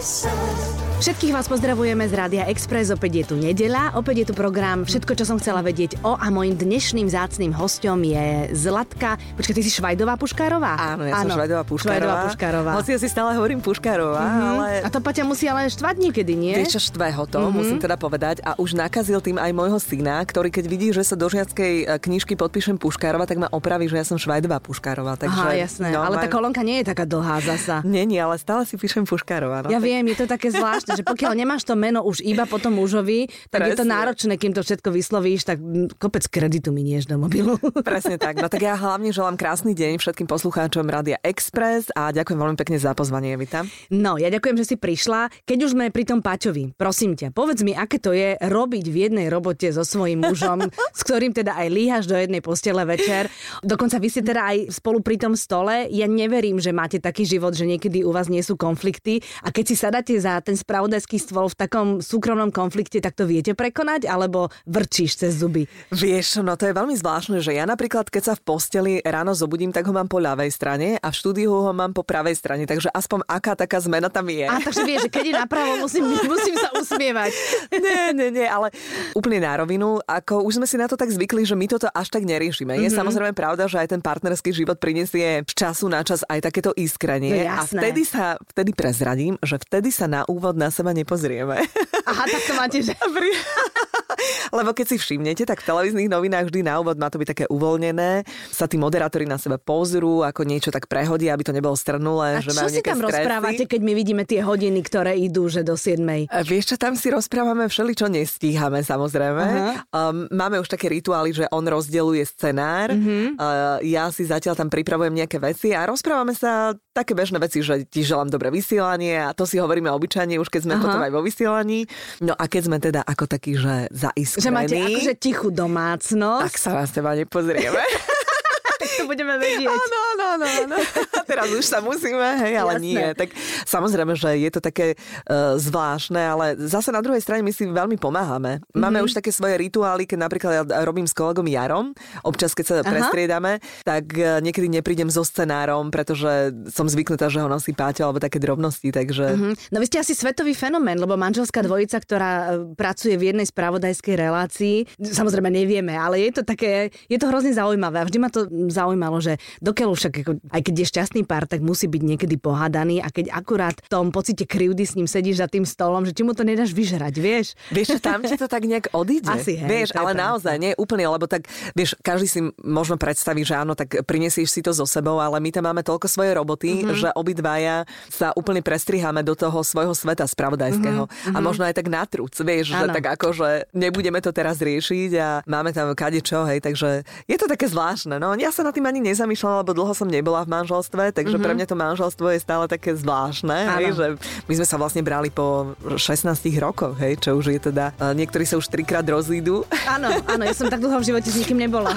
promises. 0.00 0.79
Všetkých 1.00 1.32
vás 1.32 1.48
pozdravujeme 1.48 2.04
z 2.04 2.12
Rádia 2.12 2.44
Express, 2.52 2.92
opäť 2.92 3.24
je 3.24 3.24
tu 3.32 3.34
nedeľa, 3.40 3.96
opäť 3.96 4.20
je 4.20 4.26
tu 4.28 4.34
program 4.36 4.84
Všetko, 4.84 5.16
čo 5.16 5.24
som 5.24 5.40
chcela 5.40 5.64
vedieť 5.64 5.96
o 6.04 6.12
a 6.12 6.28
môjim 6.28 6.52
dnešným 6.52 7.08
zácným 7.08 7.56
hostom 7.56 8.04
je 8.04 8.52
Zlatka. 8.52 9.16
Počkaj, 9.32 9.54
ty 9.56 9.62
si 9.64 9.72
Švajdová 9.72 10.20
Puškárová? 10.20 10.76
Áno, 10.76 11.08
ja 11.08 11.24
som 11.24 11.32
Švajdová 11.32 11.64
Puškárová. 11.64 11.96
Švajdová 11.96 12.16
Puškárová. 12.28 12.70
Hoci 12.76 12.90
ja 12.92 12.98
si 13.00 13.08
stále 13.08 13.32
hovorím 13.32 13.64
Puškárová, 13.64 14.20
mm-hmm. 14.20 14.50
ale... 14.52 14.66
A 14.84 14.88
to 14.92 15.00
Paťa 15.00 15.24
musí 15.24 15.48
ale 15.48 15.72
štvať 15.72 15.96
niekedy, 16.04 16.36
nie? 16.36 16.52
Vieš 16.60 16.76
čo, 16.76 16.92
štve 16.92 17.08
ho 17.16 17.24
to, 17.24 17.48
mm-hmm. 17.48 17.56
musím 17.56 17.78
teda 17.80 17.96
povedať. 17.96 18.44
A 18.44 18.60
už 18.60 18.76
nakazil 18.76 19.24
tým 19.24 19.40
aj 19.40 19.56
môjho 19.56 19.80
syna, 19.80 20.20
ktorý 20.20 20.52
keď 20.52 20.64
vidí, 20.68 20.92
že 20.92 21.00
sa 21.00 21.16
do 21.16 21.32
žiackej 21.32 21.72
e, 21.80 21.96
knižky 21.96 22.36
podpíšem 22.36 22.76
Puškárova, 22.76 23.24
tak 23.24 23.40
ma 23.40 23.48
opraví, 23.48 23.88
že 23.88 23.96
ja 23.96 24.04
som 24.04 24.20
Švajdová 24.20 24.60
Puškárová. 24.60 25.16
Takže, 25.16 25.48
Aha, 25.48 25.56
jasné. 25.56 25.96
No, 25.96 26.04
ale 26.04 26.20
tá 26.20 26.28
kolónka 26.28 26.60
nie 26.60 26.84
je 26.84 26.92
taká 26.92 27.08
dlhá 27.08 27.40
zasa. 27.40 27.80
Nie, 27.88 28.04
nie, 28.04 28.20
ale 28.20 28.36
stále 28.36 28.68
si 28.68 28.76
píšem 28.76 29.08
Puškárová. 29.08 29.64
No, 29.64 29.72
ja 29.72 29.80
tak... 29.80 29.88
viem, 29.88 30.04
je 30.12 30.16
to 30.20 30.28
také 30.28 30.52
zvláštne, 30.52 30.89
že 30.96 31.02
pokiaľ 31.06 31.32
nemáš 31.36 31.66
to 31.66 31.74
meno 31.78 32.02
už 32.02 32.22
iba 32.24 32.44
potom 32.46 32.76
mužovi, 32.78 33.30
tak 33.50 33.62
Presne. 33.62 33.70
je 33.70 33.78
to 33.78 33.84
náročné, 33.86 34.34
kým 34.40 34.52
to 34.56 34.62
všetko 34.64 34.88
vyslovíš, 34.90 35.42
tak 35.46 35.58
kopec 35.98 36.24
kreditu 36.26 36.74
minieš 36.74 37.06
do 37.10 37.20
mobilu. 37.20 37.58
Presne 37.88 38.16
tak. 38.16 38.40
No 38.40 38.48
tak 38.48 38.62
ja 38.64 38.74
hlavne 38.74 39.10
želám 39.14 39.36
krásny 39.36 39.76
deň 39.76 40.00
všetkým 40.00 40.26
poslucháčom 40.26 40.86
Rádia 40.86 41.18
Express 41.20 41.92
a 41.94 42.10
ďakujem 42.10 42.38
veľmi 42.38 42.56
pekne 42.58 42.76
za 42.80 42.94
pozvanie, 42.96 43.34
Evita. 43.34 43.66
No, 43.92 44.16
ja 44.16 44.32
ďakujem, 44.32 44.56
že 44.60 44.74
si 44.74 44.76
prišla. 44.76 45.30
Keď 45.46 45.58
už 45.66 45.70
sme 45.76 45.94
pri 45.94 46.04
tom 46.08 46.20
Paťovi, 46.20 46.74
prosím 46.74 47.14
ťa, 47.14 47.32
povedz 47.34 47.62
mi, 47.62 47.72
aké 47.76 48.00
to 48.00 48.14
je 48.14 48.36
robiť 48.40 48.84
v 48.88 48.96
jednej 49.08 49.26
robote 49.28 49.68
so 49.70 49.82
svojím 49.84 50.24
mužom, 50.26 50.66
s 50.98 51.00
ktorým 51.04 51.34
teda 51.36 51.56
aj 51.56 51.68
líhaš 51.68 52.04
do 52.08 52.16
jednej 52.16 52.40
postele 52.42 52.82
večer. 52.84 53.28
Dokonca 53.60 53.96
vy 54.00 54.08
ste 54.08 54.22
teda 54.24 54.42
aj 54.50 54.58
spolu 54.80 55.04
pri 55.04 55.16
tom 55.20 55.34
stole. 55.36 55.86
Ja 55.92 56.08
neverím, 56.08 56.58
že 56.58 56.74
máte 56.74 56.98
taký 56.98 57.26
život, 57.26 57.54
že 57.54 57.68
niekedy 57.68 58.02
u 58.02 58.10
vás 58.10 58.30
nie 58.32 58.42
sú 58.42 58.56
konflikty 58.56 59.20
a 59.44 59.52
keď 59.52 59.64
si 59.64 59.76
sadáte 59.76 60.14
za 60.18 60.40
ten 60.40 60.56
spravodajský 60.80 61.20
stôl 61.20 61.44
v 61.52 61.60
takom 61.60 61.88
súkromnom 62.00 62.48
konflikte, 62.48 63.04
tak 63.04 63.12
to 63.12 63.28
viete 63.28 63.52
prekonať, 63.52 64.08
alebo 64.08 64.48
vrčíš 64.64 65.20
cez 65.20 65.36
zuby? 65.36 65.68
Vieš, 65.92 66.40
no 66.40 66.56
to 66.56 66.64
je 66.64 66.72
veľmi 66.72 66.96
zvláštne, 66.96 67.36
že 67.44 67.52
ja 67.52 67.68
napríklad, 67.68 68.08
keď 68.08 68.32
sa 68.32 68.34
v 68.40 68.48
posteli 68.48 68.92
ráno 69.04 69.36
zobudím, 69.36 69.76
tak 69.76 69.84
ho 69.84 69.92
mám 69.92 70.08
po 70.08 70.24
ľavej 70.24 70.48
strane 70.48 70.96
a 70.96 71.12
v 71.12 71.18
štúdiu 71.20 71.52
ho 71.52 71.76
mám 71.76 71.92
po 71.92 72.00
pravej 72.00 72.32
strane, 72.32 72.64
takže 72.64 72.88
aspoň 72.96 73.28
aká 73.28 73.52
taká 73.60 73.76
zmena 73.84 74.08
tam 74.08 74.24
je. 74.32 74.48
A 74.48 74.56
takže 74.56 74.88
vieš, 74.88 75.04
že 75.04 75.10
keď 75.12 75.24
je 75.28 75.34
napravo, 75.36 75.84
musím, 75.84 76.08
musím 76.24 76.56
sa 76.56 76.72
usmievať. 76.72 77.28
nie, 77.76 78.16
nie, 78.16 78.28
nie, 78.40 78.48
ale 78.48 78.72
úplne 79.12 79.44
na 79.44 79.60
rovinu, 79.60 80.00
ako 80.08 80.48
už 80.48 80.64
sme 80.64 80.66
si 80.66 80.80
na 80.80 80.88
to 80.88 80.96
tak 80.96 81.12
zvykli, 81.12 81.44
že 81.44 81.60
my 81.60 81.68
toto 81.68 81.92
až 81.92 82.08
tak 82.08 82.24
neriešime. 82.24 82.72
Mm-hmm. 82.72 82.88
Je 82.88 82.90
mhm. 82.96 82.96
samozrejme 83.04 83.32
pravda, 83.36 83.68
že 83.68 83.84
aj 83.84 83.92
ten 83.92 84.00
partnerský 84.00 84.56
život 84.56 84.80
prinesie 84.80 85.44
z 85.44 85.52
času 85.52 85.92
na 85.92 86.00
čas 86.00 86.24
aj 86.24 86.40
takéto 86.40 86.72
iskrenie. 86.72 87.44
No, 87.44 87.60
a 87.60 87.68
vtedy 87.68 88.08
sa, 88.08 88.40
vtedy 88.48 88.72
prezradím, 88.72 89.36
že 89.44 89.60
vtedy 89.60 89.92
sa 89.92 90.08
na 90.08 90.24
úvod 90.24 90.56
na 90.56 90.69
seba 90.70 90.94
nepozrieme. 90.94 91.62
Aha, 92.10 92.24
tak 92.26 92.42
to 92.46 92.52
máte, 92.56 92.78
že... 92.82 92.94
Lebo 94.56 94.74
keď 94.74 94.86
si 94.94 94.96
všimnete, 94.98 95.46
tak 95.46 95.62
v 95.64 95.68
televíznych 95.70 96.10
novinách 96.10 96.50
vždy 96.50 96.60
na 96.66 96.80
úvod 96.82 96.98
má 97.00 97.08
to 97.08 97.16
byť 97.20 97.28
také 97.30 97.44
uvoľnené. 97.48 98.26
Sa 98.50 98.66
tí 98.66 98.76
moderátori 98.76 99.24
na 99.24 99.38
seba 99.40 99.56
pozrú, 99.56 100.26
ako 100.26 100.44
niečo 100.44 100.70
tak 100.74 100.90
prehodia, 100.90 101.32
aby 101.32 101.44
to 101.46 101.54
nebolo 101.54 101.76
strnulé. 101.78 102.40
A 102.40 102.44
že 102.44 102.52
čo 102.52 102.68
si 102.68 102.82
tam 102.84 103.00
stresy. 103.00 103.22
rozprávate, 103.22 103.64
keď 103.64 103.80
my 103.80 103.92
vidíme 103.94 104.22
tie 104.26 104.42
hodiny, 104.44 104.80
ktoré 104.84 105.16
idú, 105.16 105.46
že 105.48 105.64
do 105.64 105.78
7. 105.78 106.02
A 106.28 106.40
vieš 106.42 106.74
čo, 106.74 106.76
tam 106.76 106.98
si 106.98 107.08
rozprávame 107.08 107.70
všeli, 107.70 107.92
čo 107.96 108.06
nestíhame 108.10 108.82
samozrejme. 108.84 109.44
Uh-huh. 109.46 109.74
Um, 109.94 110.26
máme 110.34 110.60
už 110.60 110.68
také 110.68 110.90
rituály, 110.90 111.32
že 111.32 111.44
on 111.54 111.64
rozdeluje 111.64 112.24
scenár, 112.26 112.92
uh-huh. 112.92 113.38
uh, 113.38 113.78
ja 113.84 114.10
si 114.12 114.26
zatiaľ 114.26 114.58
tam 114.58 114.68
pripravujem 114.68 115.14
nejaké 115.14 115.38
veci 115.40 115.72
a 115.72 115.86
rozprávame 115.86 116.34
sa 116.34 116.74
také 116.90 117.14
bežné 117.14 117.38
veci, 117.38 117.62
že 117.62 117.86
ti 117.86 118.02
želám 118.02 118.28
dobré 118.30 118.50
vysielanie 118.50 119.14
a 119.22 119.30
to 119.30 119.46
si 119.46 119.62
hovoríme 119.62 119.86
obyčajne 119.94 120.36
už 120.42 120.50
keď 120.50 120.60
sme 120.66 120.74
uh-huh. 120.76 120.84
potom 120.84 121.00
aj 121.00 121.12
vo 121.14 121.22
vysielaní. 121.22 121.86
No 122.18 122.34
a 122.34 122.44
keď 122.50 122.62
sme 122.66 122.78
teda 122.82 123.00
ako 123.06 123.24
takí, 123.30 123.54
že 123.54 123.86
zaiskrení. 123.94 124.44
Že 124.44 124.50
máte 124.50 124.76
akože 124.76 125.14
tichú 125.16 125.48
domácnosť. 125.54 126.44
Tak 126.50 126.56
sa 126.58 126.70
na 126.74 126.86
seba 126.90 127.14
nepozrieme. 127.14 127.78
to 129.00 129.04
budeme 129.06 129.34
vedieť. 129.38 129.70
Áno, 129.70 130.00
áno, 130.20 130.44
áno, 130.44 130.46
áno. 130.46 130.76
Teraz 131.30 131.48
už 131.50 131.64
sa 131.64 131.78
musíme, 131.82 132.44
hej, 132.46 132.54
ale 132.60 132.78
Jasné. 132.78 132.86
nie. 132.86 133.04
Tak 133.16 133.28
samozrejme, 133.66 134.12
že 134.14 134.30
je 134.38 134.50
to 134.52 134.60
také 134.60 134.94
uh, 134.94 135.56
zvláštne, 135.56 136.20
ale 136.20 136.46
zase 136.60 136.92
na 136.92 137.00
druhej 137.00 137.22
strane 137.22 137.42
my 137.42 137.52
si 137.54 137.66
veľmi 137.66 137.96
pomáhame. 137.96 138.62
Máme 138.74 139.00
mm-hmm. 139.00 139.06
už 139.06 139.16
také 139.16 139.30
svoje 139.34 139.58
rituály, 139.58 140.04
keď 140.06 140.18
napríklad 140.20 140.52
ja 140.52 140.62
robím 140.84 141.06
s 141.06 141.14
kolegom 141.14 141.46
Jarom, 141.46 141.96
občas 142.22 142.54
keď 142.54 142.64
sa 142.66 142.74
Aha. 142.80 142.90
prestriedame, 142.90 143.58
tak 143.82 144.04
uh, 144.14 144.38
niekedy 144.44 144.68
neprídem 144.70 145.08
so 145.08 145.26
scenárom, 145.26 145.88
pretože 145.90 146.54
som 146.70 146.86
zvyknutá, 146.86 147.30
že 147.30 147.42
ho 147.42 147.48
nosí 147.50 147.72
Páťa 147.74 148.04
alebo 148.04 148.20
také 148.20 148.36
drobnosti, 148.42 148.92
takže... 148.92 149.24
Mm-hmm. 149.34 149.52
No 149.72 149.78
vy 149.80 149.86
ste 149.88 150.02
asi 150.02 150.12
svetový 150.12 150.52
fenomén, 150.52 150.98
lebo 150.98 151.16
manželská 151.16 151.64
dvojica, 151.64 151.96
ktorá 152.02 152.32
e, 152.32 152.48
pracuje 152.74 153.14
v 153.16 153.32
jednej 153.32 153.46
spravodajskej 153.46 154.14
relácii, 154.18 154.76
samozrejme 155.00 155.48
nevieme, 155.48 155.94
ale 155.96 156.20
je 156.28 156.40
to 156.40 156.42
také, 156.42 156.92
je 157.08 157.16
to 157.16 157.30
hrozne 157.30 157.54
zaujímavé 157.54 158.02
a 158.02 158.06
vždy 158.06 158.18
ma 158.18 158.28
to 158.28 158.44
zaujímalo, 158.68 159.22
že 159.22 159.38
dokiaľ 159.62 159.88
však, 160.10 160.26
ako, 160.26 160.32
aj 160.50 160.60
keď 160.66 160.74
je 160.74 160.86
šťastný 160.90 161.22
pár, 161.24 161.46
tak 161.46 161.62
musí 161.62 161.86
byť 161.86 162.02
niekedy 162.02 162.34
pohádaný 162.36 162.98
a 162.98 163.08
keď 163.08 163.30
akurát 163.30 163.78
v 163.78 163.88
tom 163.88 164.10
pocite 164.10 164.42
krivdy 164.44 164.82
s 164.82 164.98
ním 164.98 165.06
sedíš 165.06 165.38
za 165.38 165.46
tým 165.46 165.62
stolom, 165.62 166.02
že 166.02 166.10
či 166.10 166.26
mu 166.26 166.34
to 166.34 166.42
nedáš 166.42 166.74
vyžerať, 166.74 167.14
vieš? 167.22 167.54
Vieš, 167.70 168.02
tam 168.02 168.26
ti 168.26 168.34
to 168.34 168.50
tak 168.50 168.66
nejak 168.66 168.90
odíde. 168.90 169.30
Asi, 169.38 169.54
hej, 169.54 169.70
vieš, 169.70 169.88
ale 169.94 170.12
pravda. 170.12 170.22
naozaj, 170.34 170.54
nie 170.58 170.72
úplne, 170.74 171.06
lebo 171.06 171.30
tak, 171.30 171.46
vieš, 171.78 171.94
každý 172.02 172.26
si 172.26 172.40
možno 172.58 172.98
predstaví, 172.98 173.46
že 173.46 173.54
áno, 173.54 173.78
tak 173.78 174.02
prinesieš 174.02 174.50
si 174.50 174.60
to 174.60 174.74
so 174.74 174.84
sebou, 174.84 175.22
ale 175.22 175.38
my 175.38 175.50
tam 175.54 175.70
máme 175.70 175.86
toľko 175.86 176.10
svojej 176.10 176.34
roboty, 176.34 176.82
mm-hmm. 176.82 176.98
že 176.98 177.08
obidvaja 177.14 177.86
sa 178.10 178.34
úplne 178.34 178.60
prestriháme 178.60 179.22
do 179.22 179.38
toho 179.38 179.62
svojho 179.62 179.94
sveta 179.94 180.26
spravodajského. 180.26 181.06
Mm-hmm. 181.06 181.36
A 181.36 181.38
možno 181.38 181.62
aj 181.62 181.78
tak 181.78 181.86
natrúc, 181.86 182.34
vieš, 182.42 182.74
ano. 182.74 182.90
že 182.90 182.98
tak 182.98 183.06
ako, 183.14 183.26
že 183.36 183.48
nebudeme 183.76 184.18
to 184.18 184.34
teraz 184.34 184.58
riešiť 184.58 185.10
a 185.20 185.28
máme 185.46 185.70
tam 185.70 185.92
kadečo, 185.94 186.42
hej, 186.50 186.58
takže 186.64 187.06
je 187.28 187.36
to 187.38 187.46
také 187.46 187.70
zvláštne. 187.70 188.18
No, 188.18 188.34
ja 188.34 188.50
sa 188.50 188.66
na 188.66 188.72
tým 188.72 188.88
ani 188.88 189.04
nezamýšľala, 189.12 189.62
lebo 189.62 189.76
dlho 189.76 189.94
som 190.00 190.08
nebola 190.08 190.40
v 190.48 190.56
manželstve, 190.56 191.12
takže 191.12 191.36
mm-hmm. 191.36 191.44
pre 191.44 191.52
mňa 191.52 191.66
to 191.68 191.76
manželstvo 191.76 192.26
je 192.32 192.40
stále 192.40 192.64
také 192.64 192.96
zvláštne, 192.96 193.58
hej, 193.76 193.86
že 193.92 194.06
my 194.48 194.54
sme 194.56 194.66
sa 194.66 194.76
vlastne 194.80 195.04
brali 195.04 195.28
po 195.28 195.76
16 195.84 196.32
rokoch, 196.56 196.96
hej, 196.96 197.20
čo 197.20 197.36
už 197.36 197.52
je 197.52 197.60
teda, 197.68 197.92
niektorí 198.16 198.48
sa 198.48 198.56
už 198.56 198.72
trikrát 198.72 199.04
rozídu. 199.04 199.68
Áno, 199.84 200.08
áno, 200.24 200.42
ja 200.48 200.54
som 200.56 200.72
tak 200.72 200.80
dlho 200.80 200.96
v 200.96 201.04
živote 201.04 201.28
s 201.28 201.36
nikým 201.36 201.60
nebola. 201.60 201.92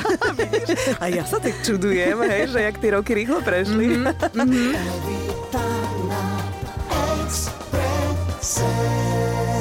A 1.04 1.08
ja 1.08 1.24
sa 1.24 1.40
tak 1.40 1.56
čudujem, 1.64 2.20
hej, 2.28 2.52
že 2.52 2.60
jak 2.60 2.76
tie 2.84 2.90
roky 2.92 3.12
rýchlo 3.16 3.40
prešli. 3.40 4.04
Mm-hmm. 4.04 5.72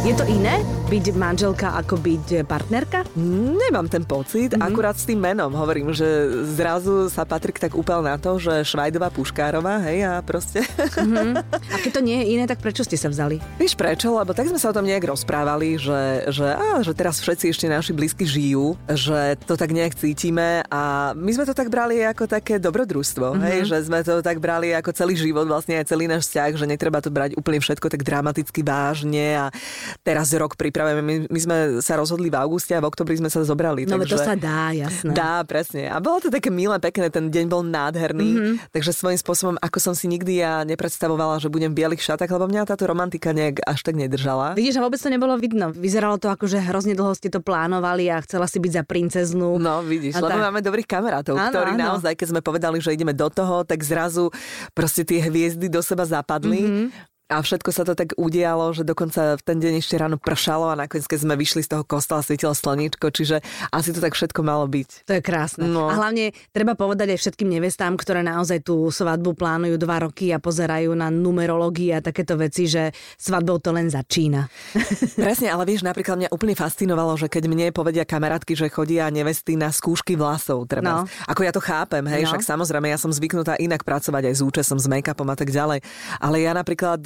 Je 0.02 0.10
to 0.18 0.26
iné 0.26 0.58
byť 0.90 1.14
manželka 1.14 1.78
ako 1.78 1.94
byť 1.94 2.42
partnerka? 2.50 3.06
Nemám 3.14 3.86
ten 3.86 4.02
pocit, 4.02 4.50
mm-hmm. 4.50 4.66
akurát 4.66 4.98
s 4.98 5.06
tým 5.06 5.22
menom 5.22 5.54
hovorím, 5.54 5.94
že 5.94 6.04
zrazu 6.58 7.06
sa 7.06 7.22
Patrik 7.22 7.62
tak 7.62 7.78
upal 7.78 8.02
na 8.02 8.18
to, 8.18 8.34
že 8.36 8.66
Švajdová 8.66 9.14
Puškárová, 9.14 9.78
hej, 9.86 10.02
a 10.02 10.18
proste... 10.26 10.66
Mm-hmm. 10.66 11.32
A 11.72 11.76
keď 11.78 11.90
to 11.94 12.02
nie 12.02 12.18
je 12.18 12.26
iné, 12.34 12.44
tak 12.50 12.58
prečo 12.58 12.82
ste 12.82 12.98
sa 12.98 13.06
vzali? 13.06 13.38
Víš 13.62 13.78
prečo? 13.78 14.12
Lebo 14.12 14.34
tak 14.34 14.50
sme 14.50 14.58
sa 14.58 14.68
o 14.68 14.76
tom 14.76 14.84
nejak 14.84 15.06
rozprávali, 15.06 15.78
že, 15.78 16.28
že, 16.34 16.50
á, 16.50 16.82
že 16.82 16.92
teraz 16.98 17.22
všetci 17.22 17.54
ešte 17.54 17.66
naši 17.70 17.94
blízky 17.94 18.26
žijú, 18.26 18.74
že 18.90 19.38
to 19.46 19.54
tak 19.54 19.70
nejak 19.70 19.94
cítime 19.94 20.66
a 20.66 21.14
my 21.14 21.30
sme 21.30 21.46
to 21.46 21.54
tak 21.54 21.70
brali 21.70 22.02
ako 22.02 22.26
také 22.26 22.58
dobrodružstvo, 22.58 23.38
mm-hmm. 23.38 23.46
hej, 23.48 23.58
že 23.70 23.78
sme 23.86 24.02
to 24.02 24.19
tak 24.19 24.42
brali 24.42 24.74
ako 24.74 24.90
celý 24.92 25.14
život, 25.14 25.46
vlastne 25.46 25.78
aj 25.78 25.88
celý 25.88 26.10
náš 26.10 26.26
vzťah, 26.26 26.50
že 26.58 26.66
netreba 26.66 26.98
to 26.98 27.08
brať 27.08 27.38
úplne 27.38 27.62
všetko 27.62 27.86
tak 27.86 28.02
dramaticky 28.02 28.60
vážne 28.66 29.38
a 29.38 29.44
teraz 30.00 30.32
rok 30.32 30.56
pripravujeme. 30.56 31.03
My, 31.04 31.14
my 31.28 31.41
sme 31.41 31.56
sa 31.84 32.00
rozhodli 32.00 32.32
v 32.32 32.36
auguste 32.41 32.72
a 32.72 32.80
v 32.80 32.88
oktobri 32.88 33.20
sme 33.20 33.28
sa 33.28 33.44
zobrali. 33.44 33.84
No 33.84 34.00
takže... 34.00 34.16
to 34.16 34.19
sa 34.19 34.34
dá, 34.34 34.72
jasné. 34.72 35.12
Dá, 35.12 35.44
presne. 35.44 35.92
A 35.92 36.00
bolo 36.00 36.25
to 36.25 36.32
také 36.32 36.48
milé, 36.48 36.80
pekné, 36.80 37.12
ten 37.12 37.28
deň 37.28 37.44
bol 37.48 37.62
nádherný. 37.66 38.31
Mm-hmm. 38.32 38.54
Takže 38.72 38.91
svojím 38.97 39.20
spôsobom, 39.20 39.56
ako 39.60 39.78
som 39.78 39.94
si 39.94 40.08
nikdy 40.08 40.41
ja 40.41 40.64
nepredstavovala, 40.64 41.38
že 41.42 41.52
budem 41.52 41.70
v 41.72 41.84
bielých 41.84 42.02
šatách, 42.02 42.32
lebo 42.32 42.49
mňa 42.49 42.69
táto 42.69 42.88
romantika 42.88 43.37
nejak 43.37 43.61
až 43.62 43.81
tak 43.84 43.94
nedržala. 43.99 44.56
Vidíš, 44.56 44.81
a 44.81 44.84
vôbec 44.84 44.99
to 44.99 45.12
nebolo 45.12 45.37
vidno. 45.37 45.70
Vyzeralo 45.75 46.16
to 46.16 46.32
ako, 46.32 46.49
že 46.49 46.62
hrozne 46.62 46.96
dlho 46.96 47.12
ste 47.12 47.28
to 47.28 47.44
plánovali 47.44 48.08
a 48.08 48.22
chcela 48.25 48.49
si 48.49 48.58
byť 48.62 48.72
za 48.72 48.82
princeznú. 48.87 49.61
No, 49.61 49.84
vidíš, 49.84 50.16
a 50.16 50.25
lebo 50.25 50.38
tak... 50.38 50.44
máme 50.50 50.61
dobrých 50.64 50.88
kamarátov, 50.88 51.34
áno, 51.37 51.50
ktorí 51.50 51.72
áno. 51.76 51.82
naozaj, 51.93 52.12
keď 52.16 52.26
sme 52.32 52.40
povedali, 52.40 52.78
že 52.81 52.94
ideme 52.94 53.12
do 53.12 53.28
toho, 53.28 53.66
tak 53.66 53.82
zrazu 53.82 54.31
proste 54.72 55.02
tie 55.02 55.20
hviezdy 55.25 55.66
do 55.69 55.82
seba 55.82 56.06
zapadli. 56.06 56.62
Mm-hmm 56.62 57.12
a 57.32 57.40
všetko 57.40 57.70
sa 57.72 57.82
to 57.88 57.96
tak 57.96 58.12
udialo, 58.20 58.76
že 58.76 58.84
dokonca 58.84 59.40
v 59.40 59.42
ten 59.42 59.56
deň 59.56 59.80
ešte 59.80 59.96
ráno 59.96 60.20
pršalo 60.20 60.69
a 60.69 60.76
nakoniec, 60.76 61.08
keď 61.08 61.19
sme 61.24 61.34
vyšli 61.38 61.64
z 61.64 61.76
toho 61.76 61.84
kostola, 61.86 62.20
svietilo 62.20 62.52
slníčko, 62.52 63.08
čiže 63.08 63.40
asi 63.72 63.94
to 63.96 64.04
tak 64.04 64.12
všetko 64.12 64.44
malo 64.44 64.69
byť. 64.69 65.08
To 65.08 65.12
je 65.16 65.22
krásne. 65.24 65.64
No. 65.64 65.88
A 65.88 65.96
hlavne 65.96 66.36
treba 66.52 66.76
povedať 66.76 67.16
aj 67.16 67.19
všetkým 67.24 67.48
nevestám, 67.48 67.96
ktoré 67.96 68.20
naozaj 68.20 68.66
tú 68.66 68.92
svadbu 68.92 69.32
plánujú 69.32 69.80
dva 69.80 70.04
roky 70.04 70.28
a 70.34 70.42
pozerajú 70.42 70.92
na 70.92 71.08
numerológii 71.08 71.96
a 71.96 72.04
takéto 72.04 72.36
veci, 72.36 72.69
že 72.69 72.92
svadbou 73.16 73.56
to 73.64 73.72
len 73.72 73.88
začína. 73.88 74.52
Presne, 75.25 75.48
ale 75.48 75.64
vieš, 75.64 75.88
napríklad 75.88 76.20
mňa 76.20 76.30
úplne 76.34 76.52
fascinovalo, 76.52 77.16
že 77.16 77.32
keď 77.32 77.48
mne 77.48 77.66
povedia 77.72 78.04
kamarátky, 78.04 78.52
že 78.52 78.68
chodia 78.68 79.08
nevesty 79.08 79.56
na 79.56 79.72
skúšky 79.72 80.20
vlasov, 80.20 80.68
treba. 80.68 81.04
No. 81.04 81.08
Ako 81.32 81.48
ja 81.48 81.52
to 81.54 81.64
chápem, 81.64 82.04
hej, 82.12 82.28
no. 82.28 82.36
však 82.36 82.44
samozrejme 82.44 82.92
ja 82.92 83.00
som 83.00 83.08
zvyknutá 83.08 83.56
inak 83.56 83.88
pracovať 83.88 84.28
aj 84.28 84.34
s 84.36 84.42
účesom, 84.44 84.76
s 84.76 84.84
make-upom 84.84 85.28
a 85.32 85.36
tak 85.36 85.48
ďalej. 85.48 85.80
Ale 86.20 86.36
ja 86.44 86.52
napríklad 86.52 87.00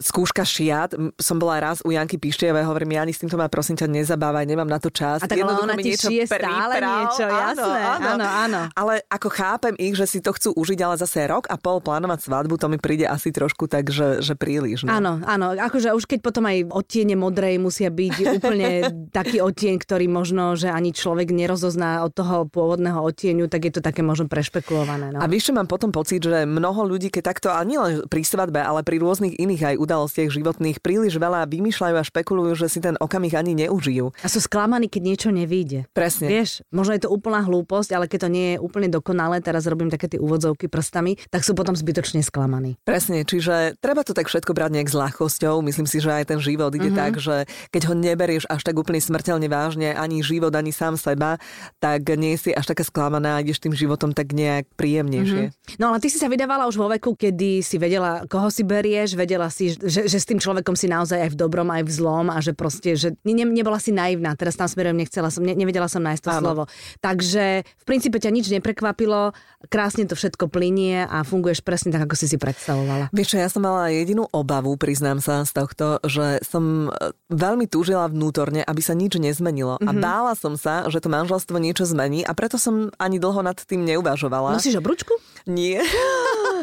skúška 0.00 0.42
šiat. 0.42 0.96
Som 1.20 1.36
bola 1.38 1.60
raz 1.60 1.84
u 1.84 1.94
Janky 1.94 2.16
Pištievej, 2.16 2.66
hovorím, 2.66 2.96
Jani, 2.96 3.12
s 3.14 3.22
týmto 3.22 3.36
ma 3.38 3.50
prosím 3.50 3.78
ťa 3.78 3.86
nezabávaj, 3.88 4.44
nemám 4.46 4.68
na 4.68 4.78
to 4.78 4.88
čas. 4.92 5.22
A 5.22 5.26
tak 5.28 5.40
ale 5.40 5.56
ona 5.56 5.74
ti 5.76 5.94
šije 5.96 6.24
stále 6.28 6.78
niečo, 6.78 7.24
jasné. 7.26 7.80
Áno, 7.98 8.06
áno, 8.14 8.26
áno. 8.26 8.60
Ale 8.76 9.02
ako 9.10 9.28
chápem 9.32 9.74
ich, 9.76 9.98
že 9.98 10.06
si 10.06 10.18
to 10.22 10.30
chcú 10.36 10.54
užiť, 10.54 10.78
ale 10.84 10.94
zase 11.00 11.26
rok 11.26 11.50
a 11.50 11.58
pol 11.58 11.82
plánovať 11.82 12.24
svadbu, 12.24 12.54
to 12.56 12.66
mi 12.70 12.78
príde 12.78 13.04
asi 13.08 13.34
trošku 13.34 13.66
tak, 13.66 13.90
že, 13.90 14.22
že 14.22 14.38
príliš. 14.38 14.86
No. 14.86 14.94
Áno, 14.96 15.12
áno. 15.26 15.52
Akože 15.58 15.90
už 15.92 16.06
keď 16.06 16.20
potom 16.22 16.46
aj 16.46 16.70
odtiene 16.70 17.18
modrej 17.18 17.58
musia 17.58 17.90
byť 17.90 18.14
úplne 18.38 18.70
taký 19.10 19.42
odtieň, 19.42 19.74
ktorý 19.82 20.06
možno, 20.06 20.54
že 20.54 20.70
ani 20.70 20.94
človek 20.94 21.34
nerozozná 21.34 22.06
od 22.06 22.14
toho 22.14 22.46
pôvodného 22.46 23.02
odtieňu, 23.02 23.50
tak 23.50 23.66
je 23.66 23.72
to 23.74 23.82
také 23.82 24.06
možno 24.06 24.30
prešpekulované. 24.30 25.10
No. 25.10 25.18
A 25.18 25.26
vieš, 25.26 25.50
mám 25.50 25.66
potom 25.66 25.90
pocit, 25.90 26.22
že 26.22 26.46
mnoho 26.46 26.86
ľudí, 26.86 27.10
keď 27.10 27.22
takto, 27.34 27.48
a 27.50 27.58
nielen 27.66 28.06
pri 28.06 28.22
svadbe, 28.22 28.62
ale 28.62 28.86
pri 28.86 29.02
rôznych 29.02 29.34
iných 29.34 29.49
aj 29.58 29.74
udalostiach 29.82 30.30
životných, 30.30 30.78
príliš 30.78 31.18
veľa 31.18 31.50
vymýšľajú 31.50 31.96
a 31.98 32.06
špekulujú, 32.06 32.54
že 32.54 32.70
si 32.70 32.78
ten 32.78 32.94
okamih 32.94 33.34
ani 33.34 33.58
neužijú. 33.66 34.14
A 34.22 34.30
sú 34.30 34.38
sklamaní, 34.38 34.86
keď 34.86 35.02
niečo 35.02 35.30
nevíde. 35.34 35.90
Presne. 35.90 36.30
Vieš, 36.30 36.62
možno 36.70 36.94
je 36.94 37.02
to 37.02 37.10
úplná 37.10 37.42
hlúposť, 37.42 37.90
ale 37.90 38.06
keď 38.06 38.26
to 38.26 38.30
nie 38.30 38.46
je 38.54 38.58
úplne 38.62 38.86
dokonalé, 38.86 39.42
teraz 39.42 39.66
robím 39.66 39.90
také 39.90 40.06
tie 40.06 40.22
úvodzovky 40.22 40.70
prstami, 40.70 41.18
tak 41.32 41.42
sú 41.42 41.58
potom 41.58 41.74
zbytočne 41.74 42.22
sklamaní. 42.22 42.78
Presne, 42.84 43.26
čiže 43.26 43.80
treba 43.80 44.04
to 44.04 44.12
tak 44.12 44.28
všetko 44.28 44.52
brať 44.52 44.70
nejak 44.76 44.92
s 44.92 44.96
ľahkosťou. 44.96 45.64
Myslím 45.64 45.88
si, 45.88 46.04
že 46.04 46.12
aj 46.12 46.36
ten 46.36 46.38
život 46.38 46.70
ide 46.76 46.92
mm-hmm. 46.92 47.00
tak, 47.00 47.12
že 47.16 47.48
keď 47.72 47.82
ho 47.88 47.94
neberieš 47.96 48.44
až 48.52 48.60
tak 48.60 48.76
úplne 48.76 49.00
smrteľne 49.00 49.48
vážne, 49.48 49.96
ani 49.96 50.20
život, 50.20 50.52
ani 50.52 50.70
sám 50.76 51.00
seba, 51.00 51.40
tak 51.80 52.04
nie 52.20 52.36
si 52.36 52.52
až 52.52 52.68
taká 52.68 52.84
sklamaná 52.84 53.40
a 53.40 53.40
ideš 53.40 53.64
tým 53.64 53.72
životom 53.72 54.12
tak 54.12 54.36
nejak 54.36 54.68
príjemnejšie. 54.76 55.44
Mm-hmm. 55.48 55.78
No 55.80 55.94
ale 55.94 56.04
ty 56.04 56.12
si 56.12 56.20
sa 56.20 56.28
vydávala 56.28 56.68
už 56.68 56.76
vo 56.76 56.92
veku, 56.92 57.16
kedy 57.16 57.64
si 57.64 57.80
vedela, 57.80 58.28
koho 58.28 58.52
si 58.52 58.60
berieš, 58.66 59.16
vedela 59.16 59.39
si, 59.48 59.72
že, 59.72 60.10
že 60.10 60.18
s 60.20 60.28
tým 60.28 60.36
človekom 60.36 60.76
si 60.76 60.90
naozaj 60.90 61.24
aj 61.24 61.30
v 61.32 61.38
dobrom, 61.40 61.70
aj 61.72 61.88
v 61.88 61.92
zlom 61.94 62.26
a 62.28 62.42
že 62.44 62.52
proste, 62.52 62.98
že 62.98 63.16
ne, 63.24 63.48
nebola 63.48 63.80
si 63.80 63.94
naivná. 63.94 64.36
Teraz 64.36 64.60
tam 64.60 64.68
smerom 64.68 64.92
nechcela 64.98 65.32
som, 65.32 65.40
ne, 65.40 65.56
nevedela 65.56 65.88
som 65.88 66.04
nájsť 66.04 66.22
to 66.26 66.30
Áno. 66.34 66.40
slovo. 66.42 66.62
Takže 67.00 67.64
v 67.64 67.84
princípe 67.88 68.20
ťa 68.20 68.34
nič 68.34 68.52
neprekvapilo, 68.52 69.32
krásne 69.72 70.04
to 70.04 70.18
všetko 70.18 70.52
plinie 70.52 71.06
a 71.06 71.24
funguješ 71.24 71.64
presne 71.64 71.94
tak, 71.94 72.04
ako 72.04 72.18
si 72.18 72.26
si 72.28 72.36
predstavovala. 72.36 73.08
Vieš 73.14 73.32
čo, 73.32 73.36
ja 73.40 73.48
som 73.48 73.62
mala 73.64 73.88
jedinú 73.88 74.26
obavu, 74.34 74.74
priznám 74.74 75.22
sa 75.22 75.46
z 75.46 75.52
tohto, 75.54 76.02
že 76.04 76.42
som 76.42 76.90
e, 76.90 77.14
veľmi 77.30 77.70
túžila 77.70 78.10
vnútorne, 78.10 78.66
aby 78.66 78.82
sa 78.82 78.98
nič 78.98 79.16
nezmenilo. 79.16 79.78
Mm-hmm. 79.78 79.88
A 79.88 79.92
mhm. 79.94 80.02
bála 80.02 80.32
som 80.34 80.58
sa, 80.58 80.90
že 80.90 80.98
to 80.98 81.08
manželstvo 81.08 81.54
niečo 81.62 81.86
zmení 81.86 82.26
a 82.26 82.34
preto 82.34 82.58
som 82.58 82.90
ani 82.98 83.22
dlho 83.22 83.40
nad 83.46 83.56
tým 83.56 83.86
neuvažovala. 83.86 84.58
Nosíš 84.58 84.82
obručku? 84.82 85.14
Nie. 85.46 85.80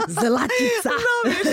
Zlatica. 0.07 0.92
No, 0.92 1.13
vieš, 1.27 1.45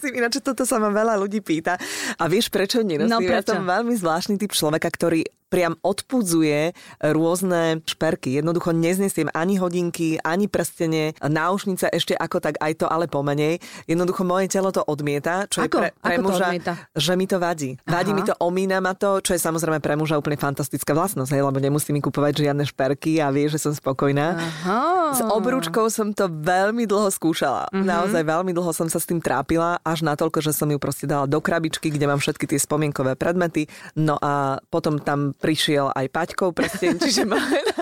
to 0.00 0.08
ináč 0.12 0.34
toto 0.44 0.62
sa 0.68 0.76
ma 0.76 0.92
veľa 0.92 1.16
ľudí 1.16 1.40
pýta. 1.40 1.80
A 2.20 2.24
vieš, 2.28 2.52
prečo 2.52 2.84
nenosím? 2.84 3.08
No, 3.08 3.18
prečo? 3.18 3.32
Ja 3.32 3.42
som 3.56 3.64
veľmi 3.64 3.94
zvláštny 3.96 4.36
typ 4.36 4.52
človeka, 4.52 4.92
ktorý 4.92 5.24
priam 5.52 5.76
odpudzuje 5.84 6.72
rôzne 7.04 7.84
šperky. 7.84 8.40
Jednoducho 8.40 8.72
neznesiem 8.72 9.28
ani 9.36 9.60
hodinky, 9.60 10.16
ani 10.24 10.48
prstenie, 10.48 11.12
náušnice 11.20 11.92
ešte 11.92 12.16
ako 12.16 12.40
tak 12.40 12.56
aj 12.56 12.80
to, 12.80 12.86
ale 12.88 13.04
pomenej. 13.04 13.60
Jednoducho 13.84 14.24
moje 14.24 14.48
telo 14.48 14.72
to 14.72 14.80
odmieta, 14.80 15.44
čo 15.52 15.60
ako? 15.60 15.68
je 15.68 15.68
pre, 15.76 15.88
pre 16.00 16.14
ako 16.16 16.22
muža, 16.24 16.48
že 16.96 17.12
mi 17.20 17.28
to 17.28 17.36
vadí. 17.36 17.76
Vadí 17.84 18.16
Aha. 18.16 18.18
mi 18.18 18.22
to, 18.24 18.32
omína 18.40 18.80
ma 18.80 18.96
to, 18.96 19.20
čo 19.20 19.36
je 19.36 19.40
samozrejme 19.44 19.84
pre 19.84 19.92
muža 20.00 20.16
úplne 20.16 20.40
fantastická 20.40 20.96
vlastnosť, 20.96 21.36
hej, 21.36 21.44
lebo 21.44 21.60
nemusí 21.60 21.92
mi 21.92 22.00
kupovať 22.00 22.48
žiadne 22.48 22.64
šperky 22.64 23.20
a 23.20 23.28
vie, 23.28 23.52
že 23.52 23.60
som 23.60 23.76
spokojná. 23.76 24.40
Aha. 24.40 24.80
S 25.12 25.20
obrúčkou 25.20 25.92
som 25.92 26.16
to 26.16 26.32
veľmi 26.32 26.88
dlho 26.88 27.12
skúšala. 27.12 27.68
Uh-huh. 27.68 27.84
Naozaj 27.84 28.24
veľmi 28.24 28.56
dlho 28.56 28.72
som 28.72 28.88
sa 28.88 28.96
s 28.96 29.04
tým 29.04 29.20
trápila, 29.20 29.76
až 29.84 30.06
natoľko, 30.06 30.40
že 30.40 30.56
som 30.56 30.70
ju 30.72 30.80
proste 30.80 31.04
dala 31.04 31.28
do 31.28 31.42
krabičky, 31.42 31.92
kde 31.92 32.08
mám 32.08 32.22
všetky 32.22 32.48
tie 32.48 32.56
spomienkové 32.56 33.18
predmety. 33.18 33.68
No 33.98 34.16
a 34.22 34.62
potom 34.72 34.96
tam 35.02 35.36
prišiel 35.42 35.90
aj 35.90 36.06
Paťkov 36.14 36.54
prsteň, 36.54 37.02
čiže 37.02 37.26
máme 37.26 37.58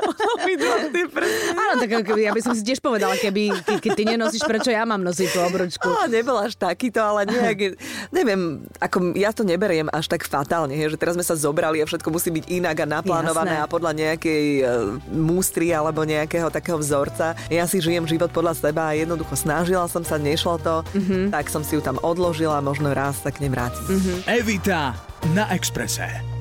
tie 0.90 1.04
Áno, 1.52 1.72
tak 1.78 1.88
ja 2.16 2.32
by 2.32 2.42
som 2.42 2.52
si 2.56 2.62
tiež 2.64 2.80
povedala, 2.80 3.14
keby, 3.20 3.52
ke, 3.62 3.74
keď 3.78 3.92
ty 3.94 4.04
nenosíš, 4.08 4.42
prečo 4.48 4.72
ja 4.72 4.82
mám 4.88 5.04
nosiť 5.04 5.28
tú 5.30 5.38
obručku. 5.44 5.84
No, 5.86 6.08
nebol 6.08 6.38
až 6.40 6.56
takýto, 6.56 6.98
ale 7.02 7.28
nejak, 7.28 7.76
neviem, 8.10 8.64
ako 8.80 9.12
ja 9.14 9.30
to 9.30 9.44
neberiem 9.44 9.86
až 9.92 10.08
tak 10.08 10.24
fatálne, 10.24 10.72
že 10.74 10.96
teraz 10.96 11.14
sme 11.14 11.24
sa 11.26 11.36
zobrali 11.36 11.82
a 11.82 11.86
všetko 11.86 12.08
musí 12.08 12.32
byť 12.32 12.44
inak 12.48 12.76
a 12.82 12.86
naplánované 12.88 13.60
Jasné. 13.60 13.66
a 13.66 13.70
podľa 13.70 13.92
nejakej 13.94 14.44
uh, 14.62 14.68
mústry 15.12 15.70
alebo 15.74 16.02
nejakého 16.02 16.48
takého 16.48 16.80
vzorca. 16.80 17.36
Ja 17.52 17.68
si 17.68 17.82
žijem 17.82 18.08
život 18.08 18.32
podľa 18.32 18.56
seba 18.56 18.90
a 18.90 18.96
jednoducho 18.96 19.36
snažila 19.36 19.86
som 19.90 20.02
sa, 20.06 20.16
nešlo 20.16 20.58
to, 20.60 20.82
mm-hmm. 20.96 21.34
tak 21.34 21.52
som 21.52 21.62
si 21.66 21.76
ju 21.76 21.82
tam 21.82 22.00
odložila, 22.00 22.62
možno 22.64 22.92
raz 22.92 23.20
sa 23.20 23.30
k 23.30 23.44
nej 23.44 23.50
vrátiť. 23.52 23.86
Mm-hmm. 23.86 24.16
Evita 24.26 24.96
na 25.36 25.44
Exprese. 25.52 26.39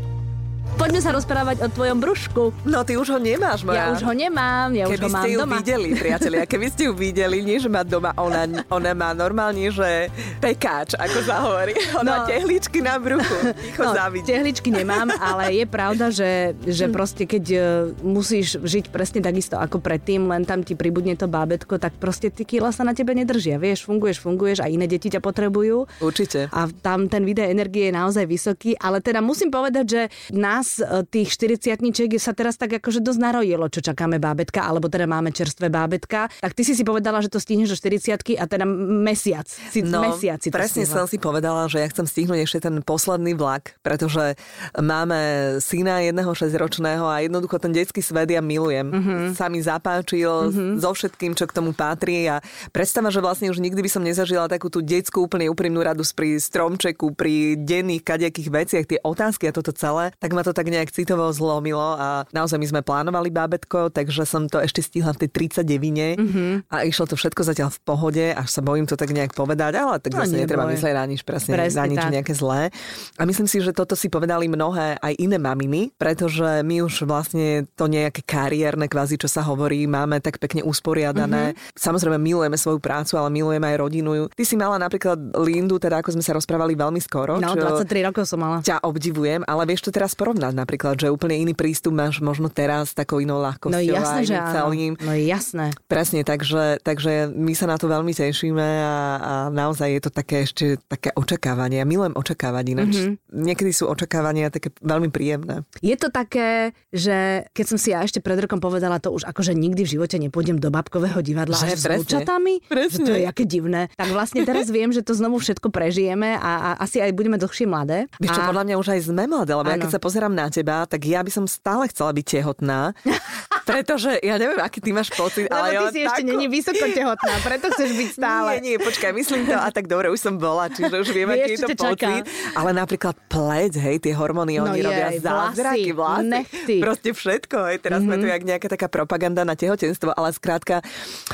Poďme 0.79 1.03
sa 1.03 1.11
rozprávať 1.11 1.59
o 1.59 1.67
tvojom 1.67 1.99
brúšku. 1.99 2.55
No 2.63 2.87
ty 2.87 2.95
už 2.95 3.11
ho 3.11 3.19
nemáš, 3.19 3.67
moja. 3.67 3.91
Ja 3.91 3.99
už 3.99 3.99
ho 3.99 4.15
nemám, 4.15 4.71
ja 4.71 4.87
keby 4.87 4.95
už 4.95 5.01
ho 5.03 5.09
mám 5.11 5.23
ste 5.27 5.29
ju 5.35 5.39
doma. 5.43 5.55
videli, 5.59 5.89
priatelia, 5.91 6.43
keby 6.47 6.67
ste 6.71 6.81
ju 6.87 6.93
videli, 6.95 7.43
nie 7.43 7.59
že 7.59 7.67
má 7.67 7.83
doma, 7.83 8.15
ona, 8.15 8.47
ona 8.71 8.95
má 8.95 9.11
normálne, 9.11 9.67
že 9.75 10.07
pekáč, 10.39 10.95
ako 10.95 11.17
sa 11.19 11.43
hovorí. 11.43 11.75
Ona 11.99 12.23
no. 12.23 12.31
tehličky 12.31 12.79
na 12.79 12.95
bruchu. 12.95 13.51
no, 13.75 13.91
tehličky 14.23 14.71
nemám, 14.71 15.11
ale 15.19 15.51
je 15.59 15.65
pravda, 15.67 16.15
že, 16.15 16.55
že 16.63 16.87
hm. 16.87 16.93
proste 16.95 17.27
keď 17.27 17.43
uh, 17.51 17.61
musíš 17.99 18.55
žiť 18.63 18.87
presne 18.87 19.19
takisto 19.19 19.59
ako 19.59 19.83
predtým, 19.83 20.31
len 20.31 20.47
tam 20.47 20.63
ti 20.63 20.79
pribudne 20.79 21.11
to 21.19 21.27
bábetko, 21.27 21.75
tak 21.75 21.99
proste 21.99 22.31
ty 22.31 22.47
kýla 22.47 22.71
sa 22.71 22.87
na 22.87 22.95
tebe 22.95 23.11
nedržia. 23.11 23.59
Vieš, 23.59 23.83
funguješ, 23.83 24.23
funguješ 24.23 24.63
a 24.63 24.71
iné 24.71 24.87
deti 24.87 25.11
ťa 25.11 25.19
potrebujú. 25.19 25.91
Určite. 25.99 26.47
A 26.55 26.71
tam 26.71 27.11
ten 27.11 27.27
video 27.27 27.51
energie 27.51 27.91
je 27.91 27.99
naozaj 27.99 28.23
vysoký, 28.23 28.79
ale 28.79 29.03
teda 29.03 29.19
musím 29.19 29.51
povedať, 29.51 29.85
že 29.91 30.01
nás 30.31 30.68
nás 30.69 30.77
e, 30.77 31.01
tých 31.09 31.33
40 31.33 32.21
sa 32.21 32.37
teraz 32.37 32.59
tak 32.61 32.77
akože 32.77 33.01
dosť 33.01 33.19
narojilo, 33.19 33.65
čo 33.73 33.81
čakáme 33.81 34.21
bábetka, 34.21 34.61
alebo 34.61 34.85
teda 34.91 35.09
máme 35.09 35.33
čerstvé 35.33 35.73
bábetka. 35.73 36.29
Tak 36.37 36.53
ty 36.53 36.61
si 36.61 36.77
si 36.77 36.85
povedala, 36.85 37.23
že 37.25 37.33
to 37.33 37.41
stihneš 37.41 37.73
do 37.73 37.77
40 37.77 38.37
a 38.37 38.45
teda 38.45 38.65
mesiac. 38.69 39.49
Si, 39.49 39.81
no, 39.81 40.05
mesiac 40.05 40.37
si 40.37 40.53
presne 40.53 40.85
stihla. 40.85 40.95
som 41.01 41.07
si 41.09 41.17
povedala, 41.17 41.65
že 41.65 41.81
ja 41.81 41.87
chcem 41.89 42.05
stihnúť 42.05 42.45
ešte 42.45 42.69
ten 42.69 42.75
posledný 42.85 43.33
vlak, 43.33 43.79
pretože 43.81 44.37
máme 44.77 45.17
syna 45.63 46.05
jedného 46.05 46.29
6-ročného 46.35 47.05
a 47.07 47.25
jednoducho 47.25 47.57
ten 47.57 47.73
detský 47.73 48.03
svet 48.03 48.29
ja 48.29 48.43
milujem. 48.43 48.87
Uh-huh. 48.91 49.21
Sa 49.33 49.49
mi 49.49 49.63
zapáčil 49.63 50.29
uh-huh. 50.29 50.77
so 50.77 50.91
všetkým, 50.93 51.33
čo 51.33 51.49
k 51.49 51.55
tomu 51.55 51.71
patrí 51.73 52.27
a 52.29 52.43
predstava, 52.75 53.09
že 53.09 53.23
vlastne 53.23 53.49
už 53.49 53.63
nikdy 53.63 53.79
by 53.81 53.89
som 53.89 54.03
nezažila 54.03 54.51
takú 54.51 54.67
tú 54.67 54.83
detskú 54.83 55.25
úplne 55.25 55.47
úprimnú 55.49 55.81
radu 55.81 56.03
pri 56.13 56.35
stromčeku, 56.39 57.15
pri 57.15 57.55
denných 57.55 58.03
kadejakých 58.03 58.49
veciach, 58.49 58.85
tie 58.85 58.99
otázky 59.03 59.47
a 59.47 59.55
toto 59.55 59.71
celé, 59.71 60.11
tak 60.19 60.35
ma 60.35 60.43
to 60.43 60.48
tak 60.51 60.67
nejak 60.69 60.91
citovo 60.93 61.29
zlomilo 61.31 61.95
a 61.97 62.25
naozaj 62.31 62.57
my 62.57 62.67
sme 62.67 62.81
plánovali 62.81 63.29
bábetko, 63.29 63.93
takže 63.93 64.23
som 64.25 64.45
to 64.45 64.59
ešte 64.61 64.83
stihla 64.83 65.15
v 65.15 65.25
tej 65.25 65.51
39 65.61 66.19
mm-hmm. 66.19 66.51
a 66.69 66.75
išlo 66.85 67.05
to 67.09 67.15
všetko 67.15 67.41
zatiaľ 67.45 67.69
v 67.73 67.79
pohode, 67.83 68.25
až 68.33 68.47
sa 68.49 68.61
bojím 68.61 68.85
to 68.89 68.99
tak 68.99 69.11
nejak 69.13 69.33
povedať, 69.33 69.77
ale 69.79 70.01
tak 70.01 70.15
no, 70.15 70.23
zase 70.23 70.35
netreba 70.39 70.65
myslieť 70.67 70.95
na 70.95 71.05
nič, 71.05 71.21
presne, 71.23 71.51
presne 71.55 71.79
na 71.79 71.85
nič 71.89 71.99
tak. 72.01 72.11
nejaké 72.13 72.33
zlé. 72.33 72.73
A 73.19 73.23
myslím 73.27 73.47
si, 73.47 73.61
že 73.61 73.71
toto 73.75 73.93
si 73.93 74.07
povedali 74.09 74.49
mnohé 74.49 74.97
aj 74.99 75.13
iné 75.19 75.37
maminy, 75.37 75.93
pretože 75.95 76.63
my 76.65 76.85
už 76.85 77.05
vlastne 77.05 77.67
to 77.75 77.85
nejaké 77.91 78.23
kariérne 78.23 78.87
kvázi, 78.87 79.19
čo 79.19 79.27
sa 79.29 79.43
hovorí, 79.45 79.85
máme 79.85 80.19
tak 80.23 80.39
pekne 80.39 80.65
usporiadané. 80.65 81.53
Mm-hmm. 81.53 81.77
Samozrejme 81.77 82.17
milujeme 82.17 82.57
svoju 82.57 82.79
prácu, 82.81 83.19
ale 83.19 83.29
milujeme 83.33 83.65
aj 83.69 83.77
rodinu. 83.77 84.09
Ty 84.31 84.43
si 84.43 84.55
mala 84.55 84.79
napríklad 84.79 85.17
Lindu, 85.39 85.77
teda 85.77 86.01
ako 86.01 86.15
sme 86.15 86.23
sa 86.23 86.35
rozprávali 86.35 86.73
veľmi 86.73 86.99
skoro. 87.03 87.37
No, 87.37 87.55
23 87.55 88.07
rokov 88.09 88.23
som 88.29 88.39
mala. 88.39 88.63
Ťa 88.63 88.83
obdivujem, 88.83 89.43
ale 89.45 89.63
vieš 89.67 89.89
to 89.89 89.91
teraz 89.91 90.15
porovnať 90.15 90.38
povedať 90.39 90.55
napríklad, 90.57 90.95
že 90.97 91.07
úplne 91.13 91.35
iný 91.37 91.53
prístup 91.53 91.93
máš 91.93 92.23
možno 92.23 92.49
teraz 92.49 92.95
takou 92.97 93.21
inou 93.21 93.37
ľahkosťou. 93.43 93.75
No 93.75 93.79
jasné, 93.83 94.21
že. 94.25 94.35
Celým. 94.39 94.93
No 94.97 95.13
jasné. 95.13 95.65
Presne, 95.85 96.25
takže, 96.25 96.81
takže 96.81 97.29
my 97.29 97.53
sa 97.53 97.69
na 97.69 97.77
to 97.77 97.85
veľmi 97.85 98.15
tešíme 98.15 98.67
a, 98.81 98.95
a 99.19 99.33
naozaj 99.53 99.89
je 99.93 100.01
to 100.01 100.11
také 100.11 100.47
ešte 100.49 100.65
také 100.89 101.13
očakávanie. 101.13 101.83
Ja 101.83 101.85
milujem 101.85 102.17
očakávať 102.17 102.65
ináč. 102.73 102.93
Mm-hmm. 102.97 103.15
Niekedy 103.45 103.71
sú 103.75 103.85
očakávania 103.85 104.49
také 104.49 104.73
veľmi 104.81 105.13
príjemné. 105.13 105.61
Je 105.85 105.93
to 105.93 106.09
také, 106.09 106.73
že 106.89 107.45
keď 107.53 107.65
som 107.69 107.77
si 107.77 107.93
ja 107.93 108.01
ešte 108.01 108.23
pred 108.23 108.39
rokom 108.41 108.57
povedala 108.57 108.97
to 108.97 109.13
už 109.13 109.29
ako, 109.29 109.45
že 109.45 109.53
nikdy 109.53 109.85
v 109.85 109.89
živote 109.99 110.17
nepôjdem 110.17 110.57
do 110.57 110.73
babkového 110.73 111.21
divadla 111.21 111.59
že, 111.59 111.77
až 111.77 111.85
presne, 111.85 112.01
s 112.01 112.05
účatami, 112.09 112.53
presne. 112.65 112.89
že 112.89 112.97
to 113.05 113.13
je 113.13 113.25
aké 113.29 113.43
divné. 113.45 113.91
Tak 113.93 114.09
vlastne 114.09 114.41
teraz 114.47 114.71
viem, 114.71 114.89
že 114.89 115.05
to 115.05 115.13
znovu 115.13 115.37
všetko 115.37 115.69
prežijeme 115.69 116.39
a, 116.39 116.51
a 116.57 116.69
asi 116.81 117.03
aj 117.03 117.11
budeme 117.13 117.37
dlhšie 117.37 117.67
mladé. 117.69 118.09
Vieš 118.17 118.31
čo, 118.33 118.41
a... 118.41 118.47
podľa 118.49 118.63
mňa 118.65 118.75
už 118.79 118.87
aj 118.95 118.99
sme 119.05 119.23
mladé, 119.27 119.51
lebo 119.53 119.69
ano. 119.69 119.75
ja 119.75 119.81
keď 119.81 119.91
sa 119.91 120.01
pozerám 120.01 120.28
na 120.31 120.47
teba, 120.47 120.83
tak 120.83 121.01
ja 121.03 121.19
by 121.19 121.29
som 121.29 121.45
stále 121.45 121.87
chcela 121.87 122.11
byť 122.11 122.25
tehotná. 122.25 122.91
Pretože 123.69 124.17
ja 124.19 124.35
neviem, 124.35 124.57
aký 124.57 124.81
ty 124.81 124.89
máš 124.89 125.13
pocit, 125.13 125.45
Lebo 125.45 125.53
ale 125.53 125.69
ty 125.69 125.75
ja 125.75 125.81
si 125.87 125.99
ešte 126.01 126.21
takú- 126.21 126.29
není 126.31 126.49
vysoko 126.49 126.85
tehotná, 126.89 127.33
preto 127.39 127.69
chceš 127.69 127.91
byť 127.93 128.09
stále. 128.17 128.49
Nie, 128.57 128.61
nie, 128.65 128.75
počkaj, 128.79 129.13
myslím 129.13 129.45
to, 129.45 129.53
a 129.53 129.69
tak 129.69 129.85
dobre, 129.85 130.09
už 130.09 130.17
som 130.17 130.35
bola, 130.35 130.67
čiže 130.67 130.89
už 130.89 131.09
viem, 131.11 131.29
aký 131.29 131.53
je 131.53 131.59
to 131.59 131.69
ťa 131.69 131.77
čaká. 131.77 132.09
pocit. 132.17 132.23
Ale 132.57 132.73
napríklad 132.73 133.15
pleť, 133.29 133.73
hej, 133.79 133.95
tie 134.01 134.13
hormóny, 134.13 134.57
No 134.57 134.73
oni 134.73 134.81
robia 134.81 135.13
jej, 135.13 135.21
zázraky, 135.21 135.89
vlasy, 135.91 136.25
nechty. 136.25 136.75
Mhm. 136.75 136.81
proste 136.81 137.09
všetko, 137.13 137.57
hej, 137.69 137.77
teraz 137.77 138.01
sme 138.01 138.17
tu 138.17 138.25
jak 138.25 138.41
nejaká 138.41 138.67
taká 138.67 138.87
propaganda 138.89 139.45
na 139.45 139.53
tehotenstvo, 139.53 140.17
ale 140.17 140.33
skrátka, 140.33 140.81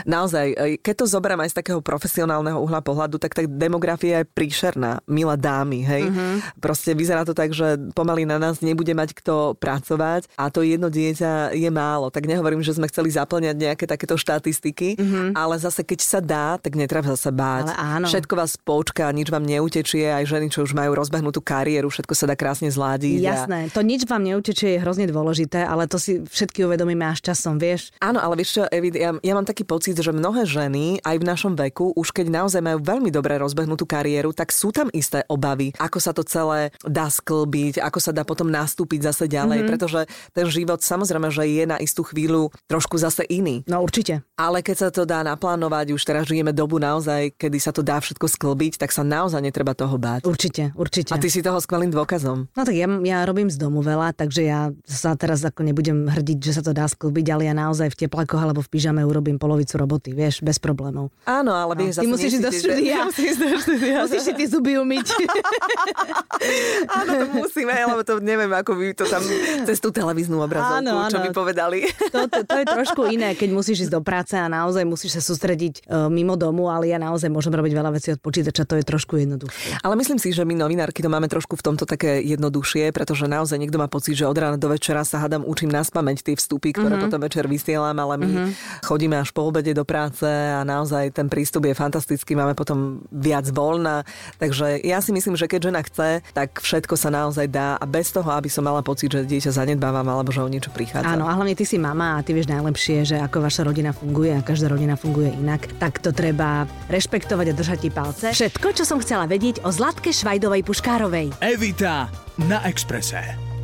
naozaj, 0.03 0.45
keď 0.83 0.93
to 0.93 1.05
zoberiem 1.07 1.39
aj 1.39 1.55
z 1.55 1.57
takého 1.57 1.79
profesionálneho 1.79 2.59
uhla 2.59 2.83
pohľadu, 2.83 3.15
tak 3.15 3.31
tá 3.31 3.47
demografia 3.47 4.21
je 4.21 4.27
príšerná, 4.27 4.99
milá 5.05 5.33
dámy, 5.33 5.79
hej. 5.81 6.03
Mhm. 6.05 6.59
Proste 6.59 6.91
vyzerá 6.91 7.23
to 7.23 7.31
tak, 7.31 7.55
že 7.55 7.79
pomaly 7.95 8.27
na 8.27 8.35
nás 8.35 8.59
nebude 8.59 8.84
mať 8.93 9.09
kto 9.15 9.35
pracovať 9.55 10.29
a 10.35 10.51
to 10.51 10.61
jedno 10.61 10.91
dieťa 10.91 11.55
je 11.55 11.69
málo. 11.71 12.11
Tak 12.11 12.27
nehovorím, 12.27 12.59
že 12.59 12.75
sme 12.75 12.85
chceli 12.85 13.09
zaplňať 13.09 13.55
nejaké 13.55 13.85
takéto 13.87 14.13
štatistiky, 14.15 14.99
ale 15.33 15.55
zase 15.57 15.81
keď 15.81 15.99
sa 16.01 16.19
dá, 16.19 16.59
tak 16.59 16.75
netreba 16.75 17.15
sa 17.15 17.31
báť. 17.31 17.71
Všetko 18.05 18.33
vás 18.35 18.59
počká, 18.59 19.09
nič 19.09 19.31
vám 19.31 19.41
neutečie, 19.41 20.11
aj 20.11 20.27
ženy, 20.27 20.51
čo 20.51 20.61
už 20.61 20.75
majú 20.75 20.93
rozbehnutú 20.93 21.39
kariéru, 21.39 21.87
všetko 21.87 22.13
sa 22.13 22.25
dá 22.27 22.35
krásne 22.35 22.67
zladiť. 22.67 23.21
a- 23.23 23.25
Jasné, 23.25 23.59
to 23.71 23.79
nič 23.79 24.03
vám 24.03 24.21
neutečie 24.21 24.75
je 24.75 24.83
hrozne 24.83 25.07
dôležité, 25.07 25.63
ale 25.63 25.87
to 25.87 25.95
si 25.95 26.19
všetky 26.21 26.65
uvedomíme 26.65 27.05
až 27.05 27.23
časom, 27.23 27.55
vieš. 27.55 27.95
Áno, 27.97 28.19
ale 28.19 28.35
vieš 28.35 28.59
čo, 28.59 28.63
Evi, 28.67 28.91
ja, 28.91 29.15
ja 29.15 29.33
mám 29.33 29.45
taký 29.45 29.63
pocit, 29.63 29.95
že 29.95 30.11
mnohé 30.11 30.43
ženy 30.43 30.99
aj 30.99 31.15
v 31.15 31.23
našom 31.23 31.53
veku, 31.55 31.93
už 31.93 32.11
keď 32.11 32.27
naozaj 32.33 32.59
majú 32.59 32.81
veľmi 32.81 33.09
dobre 33.09 33.37
rozbehnutú 33.37 33.85
kariéru, 33.85 34.33
tak 34.33 34.49
sú 34.49 34.73
tam 34.73 34.89
isté 34.91 35.21
obavy, 35.27 35.71
ako 35.77 35.97
sa 36.01 36.11
to 36.11 36.25
celé 36.25 36.73
dá 36.81 37.05
sklbiť, 37.07 37.79
ako 37.79 37.99
sa 38.01 38.11
dá 38.11 38.25
potom 38.25 38.49
nastúpiť 38.75 38.99
zase 39.01 39.25
ďalej, 39.25 39.47
Mhm. 39.47 39.55
mm-hmm. 39.55 39.71
pretože 39.71 40.01
ten 40.35 40.45
život 40.45 40.83
samozrejme, 40.83 41.31
že 41.31 41.43
je 41.47 41.63
na 41.63 41.79
istú 41.79 42.03
chvíľu 42.03 42.51
trošku 42.67 42.99
zase 42.99 43.23
iný. 43.25 43.63
No 43.65 43.79
určite. 43.79 44.27
Ale 44.35 44.59
keď 44.59 44.75
sa 44.77 44.89
to 44.91 45.07
dá 45.07 45.23
naplánovať, 45.23 45.95
už 45.95 46.03
teraz 46.03 46.27
žijeme 46.27 46.51
dobu 46.51 46.75
naozaj, 46.75 47.31
kedy 47.33 47.55
sa 47.55 47.71
to 47.71 47.79
dá 47.79 47.95
všetko 47.97 48.27
sklbiť, 48.27 48.75
tak 48.77 48.91
sa 48.91 48.99
naozaj 49.01 49.39
netreba 49.39 49.71
toho 49.71 49.95
báť. 49.95 50.27
Určite, 50.27 50.75
určite. 50.75 51.07
A 51.09 51.17
ty 51.17 51.31
si 51.31 51.39
toho 51.39 51.55
skvelým 51.57 51.87
dôkazom. 51.87 52.51
No 52.51 52.61
tak 52.61 52.75
ja, 52.75 52.83
ja 52.83 53.23
robím 53.23 53.47
z 53.47 53.55
domu 53.55 53.79
veľa, 53.79 54.11
takže 54.11 54.43
ja 54.43 54.59
sa 54.83 55.15
teraz 55.15 55.39
ako 55.41 55.63
nebudem 55.63 56.03
hrdiť, 56.05 56.39
že 56.41 56.51
sa 56.51 56.61
to 56.61 56.75
dá 56.75 56.83
sklbiť, 56.83 57.25
ale 57.29 57.47
ja 57.47 57.55
naozaj 57.55 57.87
v 57.89 58.05
teplakoch 58.05 58.41
alebo 58.41 58.59
v 58.59 58.67
pyžame 58.67 58.99
urobím 59.01 59.39
polovicu 59.39 59.79
roboty, 59.79 60.11
vieš, 60.11 60.43
bez 60.43 60.59
problémov. 60.59 61.15
Áno, 61.23 61.55
ale 61.55 61.71
vieš, 61.77 62.03
Ty 62.03 62.11
si 62.27 62.39
do 62.41 62.51
tiež- 62.51 62.59
štúdia. 62.59 62.97
Musíš 63.05 63.27
ísť 63.29 63.39
do 63.39 63.57
štúdia. 63.57 63.95
Musíš 64.03 64.21
si 64.21 64.33
tie 64.33 64.47
zuby 64.49 64.75
umyť. 64.75 65.07
Áno, 66.97 67.11
to 67.15 67.25
musíme, 67.37 67.71
lebo 67.71 68.01
to 68.01 68.17
neviem, 68.19 68.49
ako 68.65 68.81
by 68.81 68.85
to 68.97 69.05
tam 69.05 69.21
cez 69.69 69.77
tú 69.77 69.93
televíznu 69.93 70.41
obrazovku, 70.41 70.81
Áno, 70.81 71.05
áno. 71.05 71.13
čo 71.13 71.21
by 71.21 71.29
povedali. 71.29 71.85
To, 72.09 72.25
to, 72.25 72.41
to 72.41 72.55
je 72.57 72.65
trošku 72.65 73.05
iné, 73.13 73.37
keď 73.37 73.53
musíš 73.53 73.85
ísť 73.85 73.93
do 73.93 74.01
práce 74.01 74.33
a 74.33 74.49
naozaj 74.49 74.81
musíš 74.89 75.21
sa 75.21 75.21
sústrediť 75.21 75.85
e, 75.85 76.09
mimo 76.09 76.33
domu, 76.33 76.73
ale 76.73 76.89
ja 76.89 76.97
naozaj 76.97 77.29
môžem 77.29 77.53
robiť 77.53 77.73
veľa 77.77 77.91
vecí 77.93 78.09
od 78.17 78.19
počítača, 78.23 78.65
to 78.65 78.81
je 78.81 78.83
trošku 78.87 79.21
jednoduchšie. 79.21 79.85
Ale 79.85 79.93
myslím 79.93 80.17
si, 80.17 80.33
že 80.33 80.41
my 80.41 80.57
novinárky 80.57 81.05
to 81.05 81.13
máme 81.13 81.29
trošku 81.29 81.53
v 81.61 81.61
tomto 81.61 81.85
také 81.85 82.25
jednoduchšie, 82.25 82.89
pretože 82.89 83.29
naozaj 83.29 83.61
niekto 83.61 83.77
má 83.77 83.85
pocit, 83.85 84.17
že 84.17 84.25
od 84.25 84.33
rána 84.33 84.57
do 84.57 84.65
večera 84.65 85.05
sa 85.05 85.21
hádam 85.21 85.45
učím 85.45 85.69
na 85.69 85.85
spameť 85.85 86.25
tie 86.25 86.35
vstupy, 86.39 86.73
ktoré 86.73 86.97
mm-hmm. 86.97 87.05
potom 87.05 87.21
večer 87.21 87.45
vysielam, 87.45 87.93
ale 88.01 88.17
my 88.17 88.25
mm-hmm. 88.25 88.49
chodíme 88.81 89.21
až 89.21 89.29
po 89.29 89.45
obede 89.45 89.77
do 89.77 89.85
práce 89.85 90.25
a 90.25 90.65
naozaj 90.65 91.13
ten 91.13 91.29
prístup 91.29 91.69
je 91.69 91.77
fantastický, 91.77 92.33
máme 92.33 92.57
potom 92.57 93.05
viac 93.13 93.45
voľna. 93.53 94.01
Takže 94.41 94.81
ja 94.81 94.97
si 95.05 95.13
myslím, 95.13 95.37
že 95.37 95.45
keď 95.45 95.69
žena 95.69 95.81
chce, 95.85 96.25
tak 96.33 96.57
všetko 96.57 96.97
sa 96.97 97.13
naozaj 97.13 97.45
dá 97.51 97.75
a 97.75 97.85
bez 97.85 98.09
toho, 98.15 98.31
aby 98.31 98.47
som 98.55 98.63
mala 98.63 98.79
pocit, 98.79 99.11
že 99.11 99.27
dieťa 99.27 99.51
zanedbávam 99.51 100.07
alebo 100.07 100.31
že 100.31 100.39
o 100.39 100.47
niečo 100.47 100.71
prichádza. 100.71 101.11
Áno, 101.11 101.27
a 101.27 101.35
hlavne 101.35 101.51
ty 101.51 101.67
si 101.67 101.75
mama 101.75 102.15
a 102.15 102.23
ty 102.23 102.31
vieš 102.31 102.47
najlepšie, 102.47 103.03
že 103.03 103.17
ako 103.19 103.43
vaša 103.43 103.67
rodina 103.67 103.91
funguje 103.91 104.31
a 104.31 104.39
každá 104.39 104.71
rodina 104.71 104.95
funguje 104.95 105.35
inak, 105.35 105.67
tak 105.75 105.99
to 105.99 106.15
treba 106.15 106.63
rešpektovať 106.87 107.51
a 107.51 107.53
držať 107.53 107.79
ti 107.83 107.89
palce. 107.91 108.27
Všetko, 108.31 108.67
čo 108.71 108.83
som 108.87 109.03
chcela 109.03 109.27
vedieť 109.27 109.67
o 109.67 109.69
Zlatke 109.75 110.15
Švajdovej 110.15 110.63
Puškárovej. 110.63 111.35
Evita 111.43 112.07
na 112.47 112.63
Exprese. 112.63 113.54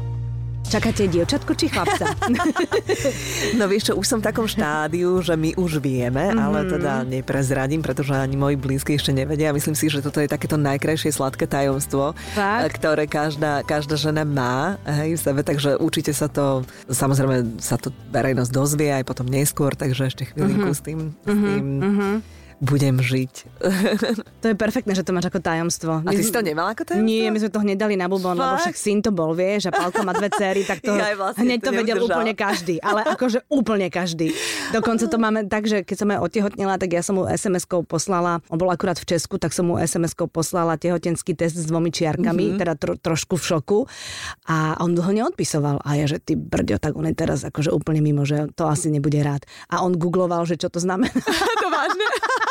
Čakáte 0.71 1.03
dievčatku 1.11 1.51
či 1.51 1.67
chlapca? 1.67 2.15
No 3.59 3.67
vieš 3.67 3.91
čo, 3.91 3.93
už 3.99 4.07
som 4.07 4.19
v 4.23 4.31
takom 4.31 4.47
štádiu, 4.47 5.19
že 5.19 5.35
my 5.35 5.59
už 5.59 5.83
vieme, 5.83 6.31
mm-hmm. 6.31 6.39
ale 6.39 6.59
teda 6.63 7.03
neprezradím, 7.03 7.83
pretože 7.83 8.15
ani 8.15 8.39
moji 8.39 8.55
blízky 8.55 8.95
ešte 8.95 9.11
nevedia. 9.11 9.51
Myslím 9.51 9.75
si, 9.75 9.91
že 9.91 9.99
toto 9.99 10.23
je 10.23 10.31
takéto 10.31 10.55
najkrajšie 10.55 11.11
sladké 11.11 11.43
tajomstvo, 11.43 12.15
Fakt? 12.31 12.79
ktoré 12.79 13.03
každá, 13.03 13.67
každá 13.67 13.99
žena 13.99 14.23
má 14.23 14.79
hej, 14.87 15.19
v 15.19 15.21
sebe, 15.21 15.41
takže 15.43 15.75
určite 15.75 16.15
sa 16.15 16.31
to, 16.31 16.63
samozrejme 16.87 17.59
sa 17.59 17.75
to 17.75 17.91
verejnosť 18.15 18.51
dozvie 18.55 18.95
aj 18.95 19.03
potom 19.03 19.27
neskôr, 19.27 19.75
takže 19.75 20.07
ešte 20.07 20.31
chvíľinku 20.31 20.71
mm-hmm. 20.71 20.79
s 20.79 20.87
tým, 20.87 20.99
s 21.11 21.35
tým 21.35 21.65
mm-hmm. 21.83 22.13
Budem 22.61 23.01
žiť. 23.01 23.33
to 24.41 24.45
je 24.53 24.55
perfektné, 24.55 24.93
že 24.93 25.01
to 25.01 25.17
máš 25.17 25.33
ako 25.33 25.41
tajomstvo. 25.41 26.05
A 26.05 26.09
ty 26.13 26.21
si 26.21 26.29
to 26.29 26.45
nemala 26.45 26.77
ako 26.77 26.85
tajomstvo? 26.85 27.09
Nie, 27.09 27.33
my 27.33 27.41
sme 27.41 27.49
to 27.49 27.59
hneď 27.59 27.77
dali 27.81 27.97
na 27.97 28.05
bubon, 28.05 28.37
lebo 28.37 28.53
Fakt? 28.53 28.69
však 28.69 28.75
syn 28.77 29.01
to 29.01 29.09
bol, 29.09 29.33
vieš, 29.33 29.67
a 29.67 29.71
Pálko 29.73 30.05
má 30.05 30.13
dve 30.13 30.29
céry, 30.29 30.61
tak 30.61 30.85
to 30.85 30.93
Jaj, 30.93 31.17
vlastne 31.17 31.41
hneď 31.41 31.59
to 31.65 31.73
to 31.73 31.77
vedel 31.81 31.97
úplne 32.05 32.33
každý. 32.37 32.77
Ale 32.85 33.01
akože 33.01 33.49
úplne 33.49 33.89
každý. 33.89 34.37
Dokonca 34.69 35.09
to 35.09 35.17
máme 35.17 35.49
tak, 35.49 35.65
že 35.65 35.81
keď 35.81 35.95
som 35.97 36.07
aj 36.13 36.19
otehotnila, 36.21 36.77
tak 36.77 36.93
ja 36.93 37.01
som 37.01 37.17
mu 37.17 37.25
SMS-kou 37.25 37.81
poslala, 37.81 38.45
on 38.53 38.61
bol 38.61 38.69
akurát 38.69 39.01
v 39.01 39.09
Česku, 39.09 39.41
tak 39.41 39.57
som 39.57 39.65
mu 39.65 39.81
SMS-kou 39.81 40.29
poslala 40.29 40.77
tehotenský 40.77 41.33
test 41.33 41.57
s 41.57 41.65
dvomi 41.65 41.89
čiarkami, 41.89 42.53
mm-hmm. 42.53 42.61
teda 42.61 42.73
tro, 42.77 42.93
trošku 42.93 43.41
v 43.41 43.43
šoku. 43.57 43.79
A 44.45 44.77
on 44.77 44.93
dlho 44.93 45.09
neodpisoval. 45.09 45.81
A 45.81 45.97
ja, 45.97 46.05
že 46.05 46.21
ty 46.21 46.37
brďo, 46.37 46.77
tak 46.77 46.93
on 46.93 47.09
je 47.09 47.17
teraz 47.17 47.41
akože 47.41 47.73
úplne 47.73 48.05
mimo, 48.05 48.21
že 48.21 48.53
to 48.53 48.69
asi 48.69 48.93
nebude 48.93 49.17
rád. 49.25 49.49
A 49.73 49.81
on 49.81 49.97
googloval, 49.97 50.45
že 50.45 50.61
čo 50.61 50.69
to 50.69 50.77
znamená. 50.77 51.09
to 51.63 51.67
vážne? 51.73 52.05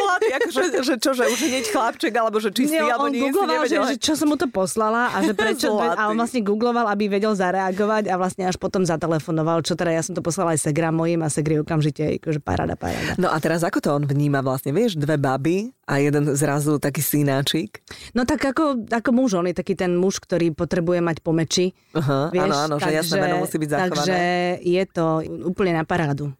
akože, 0.37 0.61
že 0.81 0.95
čo, 0.97 1.11
že 1.11 1.25
už 1.25 1.39
hneď 1.41 1.65
chlapček, 1.67 2.13
alebo 2.13 2.37
že 2.37 2.49
čistý, 2.49 2.77
Nie, 2.77 2.89
alebo 2.89 3.07
on 3.07 3.11
nie, 3.11 3.21
si 3.21 3.25
googloval, 3.27 3.63
že, 3.65 3.75
nevedel. 3.75 3.89
že 3.89 3.97
čo 3.97 4.13
som 4.13 4.27
mu 4.27 4.35
to 4.35 4.47
poslala 4.47 5.11
a 5.11 5.17
že 5.21 5.33
prečo, 5.33 5.67
Zlatý. 5.75 5.97
a 5.97 6.01
on 6.07 6.15
vlastne 6.15 6.41
googloval, 6.41 6.85
aby 6.87 7.07
vedel 7.07 7.33
zareagovať 7.33 8.07
a 8.07 8.15
vlastne 8.15 8.43
až 8.45 8.55
potom 8.55 8.83
zatelefonoval, 8.83 9.61
čo 9.61 9.73
teda 9.73 9.91
ja 9.91 10.01
som 10.01 10.13
to 10.13 10.21
poslala 10.21 10.53
aj 10.53 10.61
Segra 10.61 10.89
mojim 10.89 11.21
a 11.21 11.29
Segri 11.29 11.57
okamžite, 11.57 12.21
akože 12.21 12.39
paráda, 12.39 12.73
paráda. 12.75 13.17
No 13.17 13.27
a 13.27 13.37
teraz 13.37 13.61
ako 13.61 13.79
to 13.79 13.89
on 13.91 14.03
vníma 14.05 14.39
vlastne? 14.39 14.71
Vieš, 14.71 14.95
dve 14.95 15.17
baby 15.17 15.73
a 15.85 15.99
jeden 15.99 16.23
zrazu 16.33 16.79
taký 16.79 17.03
synáčik. 17.03 17.83
No 18.13 18.23
tak 18.23 18.39
ako, 18.41 18.87
ako 18.87 19.09
muž, 19.11 19.35
on 19.35 19.49
je 19.49 19.55
taký 19.55 19.75
ten 19.75 19.91
muž, 19.93 20.23
ktorý 20.23 20.55
potrebuje 20.55 21.03
mať 21.03 21.17
po 21.19 21.35
meči. 21.35 21.75
Aha, 21.91 22.31
áno, 22.31 22.55
áno, 22.55 22.75
že 22.79 22.89
jasné 22.89 23.19
meno 23.19 23.43
musí 23.43 23.59
byť 23.59 23.69
zachované. 23.69 23.91
Takže 23.91 24.19
je 24.63 24.83
to 24.87 25.05
úplne 25.43 25.75
na 25.75 25.83
parádu. 25.83 26.31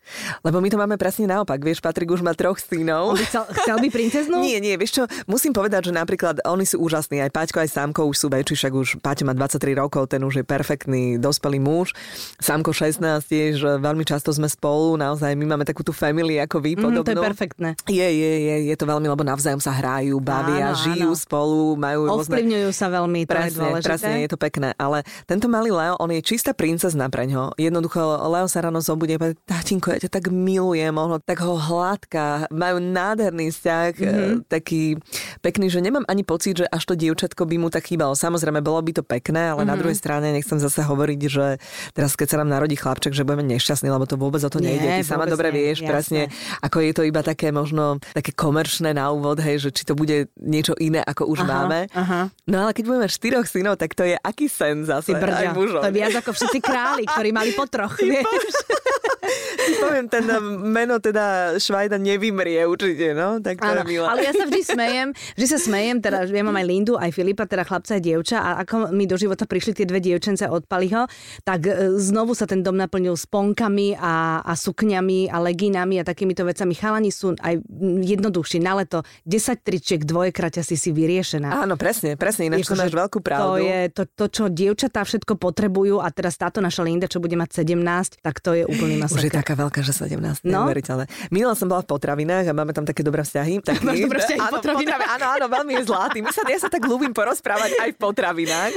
Lebo 0.41 0.63
my 0.63 0.69
to 0.71 0.77
máme 0.79 0.95
presne 0.95 1.27
naopak. 1.27 1.59
Vieš, 1.59 1.83
Patrik 1.83 2.07
už 2.07 2.23
má 2.23 2.31
troch 2.31 2.55
On 2.55 2.63
synov. 2.63 3.03
by 3.13 3.25
chcel, 3.27 3.43
chcel 3.59 3.70
by 3.77 3.87
princeznú? 3.87 4.41
Nie, 4.41 4.59
nie, 4.59 4.75
vieš 4.75 4.91
čo, 4.97 5.03
musím 5.25 5.51
povedať, 5.51 5.87
že 5.87 5.93
napríklad 5.93 6.43
oni 6.43 6.65
sú 6.65 6.81
úžasní, 6.81 7.21
aj 7.21 7.31
Paťko, 7.31 7.57
aj 7.61 7.69
Sámko 7.69 8.01
už 8.03 8.17
sú 8.17 8.27
väčší, 8.27 8.55
však 8.57 8.73
už 8.73 8.87
Paťo 8.99 9.23
má 9.23 9.31
23 9.31 9.77
rokov, 9.77 10.09
ten 10.09 10.19
už 10.19 10.41
je 10.41 10.45
perfektný, 10.45 11.03
dospelý 11.15 11.61
muž. 11.61 11.93
Sámko 12.37 12.73
16 12.73 12.99
tiež, 13.23 13.55
veľmi 13.77 14.03
často 14.03 14.31
sme 14.31 14.47
spolu, 14.47 14.97
naozaj 14.97 15.31
my 15.31 15.45
máme 15.47 15.63
takú 15.63 15.81
tú 15.81 15.91
family 15.91 16.35
ako 16.37 16.59
vy, 16.59 16.71
Mm, 16.73 17.03
to 17.03 17.13
je 17.13 17.19
perfektné. 17.19 17.69
Je, 17.85 18.01
je, 18.01 18.31
je, 18.41 18.55
je 18.71 18.75
to 18.75 18.87
veľmi, 18.87 19.05
lebo 19.05 19.21
navzájom 19.21 19.59
sa 19.59 19.69
hrajú, 19.69 20.17
bavia, 20.17 20.71
Áno, 20.73 20.79
žijú 20.81 21.11
áno. 21.13 21.19
spolu, 21.19 21.77
majú 21.77 22.09
rôzne... 22.09 22.31
Ovplyvňujú 22.31 22.69
sa 22.71 22.87
veľmi, 22.89 23.19
to 23.21 23.31
je 23.31 23.37
Presne, 23.37 23.59
dôležité. 23.59 23.87
presne, 23.91 24.11
je 24.17 24.29
to 24.31 24.39
pekné. 24.39 24.69
Ale 24.75 24.97
tento 25.27 25.45
malý 25.45 25.69
Leo, 25.69 25.99
on 25.99 26.09
je 26.09 26.23
čistá 26.23 26.55
princezna 26.55 27.11
pre 27.11 27.27
ňo. 27.27 27.53
Jednoducho, 27.55 28.01
Leo 28.01 28.47
sa 28.47 28.65
ráno 28.65 28.79
zobudí 28.81 29.13
a 29.13 29.21
povie, 29.21 29.35
tátinko, 29.45 29.93
ja 29.93 29.99
ťa 30.01 30.11
tak 30.11 30.25
milujem, 30.31 30.95
ono 30.95 31.19
tak 31.19 31.43
ho 31.43 31.53
hladká, 31.53 32.49
majú 32.49 32.79
nádherný 32.79 33.51
vzťah, 33.61 33.91
mm-hmm. 33.93 34.33
taký 34.49 34.97
pekný, 35.45 35.69
že 35.69 35.85
nemám 35.85 36.01
ani 36.09 36.25
pocit, 36.25 36.57
že 36.57 36.65
až 36.65 36.89
to 36.89 36.97
dievčatko 36.97 37.45
by 37.45 37.61
mu 37.61 37.69
tak 37.69 37.85
chýbalo. 37.85 38.17
Samozrejme, 38.17 38.65
bolo 38.65 38.81
by 38.81 38.97
to 38.97 39.03
pekné, 39.05 39.53
ale 39.53 39.61
mm-hmm. 39.61 39.69
na 39.69 39.75
druhej 39.77 39.97
strane 40.01 40.33
nechcem 40.33 40.57
zase 40.57 40.81
hovoriť, 40.81 41.21
že 41.29 41.61
teraz 41.93 42.17
keď 42.17 42.27
sa 42.33 42.37
nám 42.41 42.49
narodí 42.49 42.73
chlapček, 42.73 43.13
že 43.13 43.21
budeme 43.21 43.45
nešťastní, 43.53 43.93
lebo 43.93 44.09
to 44.09 44.17
vôbec 44.17 44.41
o 44.41 44.49
to 44.49 44.57
Nie, 44.57 44.81
nejde. 44.81 45.05
Ty 45.05 45.05
sama 45.05 45.29
dobre 45.29 45.53
nie, 45.53 45.69
vieš, 45.69 45.85
jasné. 45.85 45.91
presne, 45.93 46.21
ako 46.65 46.77
je 46.81 46.91
to 46.97 47.03
iba 47.05 47.21
také 47.21 47.53
možno 47.53 48.01
také 48.17 48.33
komerčné 48.33 48.97
na 48.97 49.13
úvod, 49.13 49.37
hej, 49.37 49.61
že 49.61 49.69
či 49.69 49.83
to 49.85 49.93
bude 49.93 50.31
niečo 50.41 50.73
iné, 50.81 51.05
ako 51.05 51.29
už 51.29 51.45
Aha, 51.45 51.49
máme. 51.51 51.79
aha. 51.93 52.33
No 52.49 52.65
ale 52.65 52.71
keď 52.73 52.83
budeme 52.89 53.07
štyroch 53.11 53.45
synov, 53.45 53.77
tak 53.77 53.93
to 53.93 54.07
je 54.07 54.15
aký 54.15 54.47
sen 54.47 54.87
zase 54.87 55.13
Ty 55.13 55.53
mužov. 55.53 55.83
to 55.83 55.89
je 55.91 55.97
viac 55.99 56.15
ako 56.17 56.31
všetci 56.33 56.59
králi, 56.63 57.03
ktorí 57.05 57.29
mali 57.35 57.51
po 57.53 57.67
troch, 57.67 57.99
vieš. 57.99 58.25
Poviem, 59.83 60.07
ten 60.09 60.25
meno 60.71 60.97
teda 60.97 61.55
Švajda 61.57 61.97
nevymrie 61.97 62.63
určite, 62.65 63.13
no? 63.13 63.39
Tak 63.39 63.50
to 63.59 63.65
Áno, 63.65 63.81
je 63.83 63.89
milé. 63.89 64.05
ale 64.05 64.19
ja 64.23 64.31
sa 64.31 64.45
vždy 64.45 64.61
smejem, 64.63 65.07
vždy 65.35 65.47
sa 65.49 65.59
smejem, 65.59 65.97
teda 65.99 66.17
ja 66.23 66.43
mám 66.43 66.55
aj 66.55 66.65
Lindu, 66.65 66.93
aj 66.95 67.11
Filipa, 67.11 67.43
teda 67.43 67.65
chlapca 67.65 67.97
a 67.97 67.99
dievča 67.99 68.37
a 68.37 68.49
ako 68.63 68.93
mi 68.93 69.03
do 69.03 69.17
života 69.17 69.43
prišli 69.43 69.73
tie 69.73 69.85
dve 69.85 69.99
dievčence 69.99 70.45
od 70.45 70.63
Paliho, 70.63 71.09
tak 71.41 71.65
e, 71.65 71.97
znovu 71.97 72.37
sa 72.37 72.45
ten 72.45 72.61
dom 72.61 72.77
naplnil 72.77 73.17
sponkami 73.17 73.97
a, 73.97 74.45
a 74.45 74.53
sukňami 74.53 75.27
a 75.27 75.41
legínami 75.41 75.97
a 75.97 76.03
takýmito 76.05 76.45
vecami. 76.45 76.77
Chalani 76.77 77.09
sú 77.09 77.33
aj 77.41 77.59
jednoduchší 78.05 78.61
na 78.61 78.77
leto. 78.77 79.01
10 79.25 79.65
tričiek, 79.65 80.01
dvojkraťa 80.05 80.61
si 80.61 80.77
si 80.77 80.93
vyriešená. 80.93 81.65
Áno, 81.65 81.75
presne, 81.75 82.13
presne, 82.15 82.47
ináč 82.47 82.69
to 82.69 82.77
máš 82.77 82.93
veľkú 82.93 83.19
pravdu. 83.19 83.41
To 83.41 83.55
je 83.57 83.79
to, 83.89 84.03
to, 84.05 84.25
čo 84.29 84.43
dievčatá 84.47 85.01
všetko 85.01 85.35
potrebujú 85.41 85.97
a 85.97 86.07
teraz 86.13 86.37
táto 86.37 86.61
naša 86.61 86.85
Linda, 86.85 87.09
čo 87.09 87.17
bude 87.17 87.33
mať 87.33 87.65
17, 87.65 88.21
tak 88.21 88.35
to 88.39 88.53
je 88.53 88.63
úplný 88.65 89.01
Už 89.01 89.17
je 89.17 89.27
masaker. 89.27 89.33
taká 89.41 89.53
veľká, 89.57 89.79
že 89.81 89.93
17. 89.93 90.45
No. 90.45 90.63
Neuveriteľné. 90.65 91.09
Minula 91.33 91.57
som 91.57 91.65
bola 91.65 91.81
v 91.81 91.89
potravinách 91.89 92.45
a 92.49 92.53
máme 92.53 92.71
tam 92.71 92.85
také 92.85 93.01
dobré 93.01 93.25
vzťahy. 93.25 93.40
Taký, 93.61 93.81
Máš 93.81 93.97
dobré 93.99 94.19
vzťahy 94.19 94.39
áno, 94.39 94.51
potravinách? 94.51 94.97
potravi- 94.97 95.13
Áno, 95.13 95.25
áno, 95.31 95.45
veľmi 95.49 95.71
je 95.73 95.83
zlatý. 95.85 96.17
My 96.19 96.29
sa, 96.29 96.41
ja 96.43 96.57
sa 96.57 96.67
tak 96.67 96.83
ľúbim 96.83 97.11
porozprávať 97.11 97.71
aj 97.77 97.89
v 97.91 97.97
potravinách. 97.97 98.71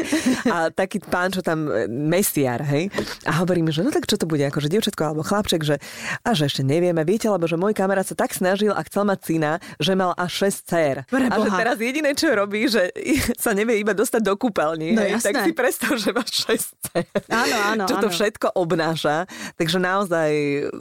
A 0.47 0.57
taký 0.69 0.99
pán, 1.01 1.29
čo 1.29 1.41
tam, 1.41 1.67
e, 1.67 1.85
mesiar, 1.87 2.65
hej. 2.65 2.89
A 3.23 3.37
hovorím, 3.37 3.69
že 3.69 3.81
no 3.81 3.89
tak 3.89 4.05
čo 4.05 4.15
to 4.15 4.25
bude, 4.25 4.43
akože 4.43 4.67
dievčatko 4.67 5.03
alebo 5.05 5.23
chlapček, 5.23 5.63
že 5.63 5.77
a 6.21 6.31
že 6.33 6.47
ešte 6.47 6.63
nevieme. 6.63 7.03
Viete, 7.03 7.27
lebo 7.27 7.45
že 7.45 7.55
môj 7.55 7.73
kamarát 7.73 8.03
sa 8.03 8.15
tak 8.15 8.31
snažil 8.31 8.71
a 8.71 8.81
chcel 8.83 9.05
mať 9.05 9.19
syna, 9.21 9.53
že 9.77 9.93
mal 9.93 10.13
až 10.15 10.49
6 10.49 10.65
dcer. 10.65 10.95
Pre 11.05 11.25
A 11.25 11.37
že 11.37 11.51
teraz 11.51 11.77
jediné, 11.77 12.13
čo 12.13 12.31
robí, 12.31 12.67
že 12.67 12.91
sa 13.45 13.51
nevie 13.51 13.77
iba 13.77 13.93
dostať 13.93 14.21
do 14.21 14.35
kúpeľní. 14.35 14.93
No 14.93 15.03
hej. 15.03 15.19
Tak 15.19 15.43
si 15.43 15.53
predstav, 15.53 15.95
že 15.95 16.11
máš 16.11 16.31
6 16.45 16.83
dcer. 16.83 17.03
Áno, 17.27 17.57
áno, 17.67 17.85
Čo 17.85 17.97
to 17.99 18.09
áno. 18.09 18.15
všetko 18.15 18.47
obnáša. 18.55 19.27
Takže 19.55 19.79
naozaj 19.79 20.31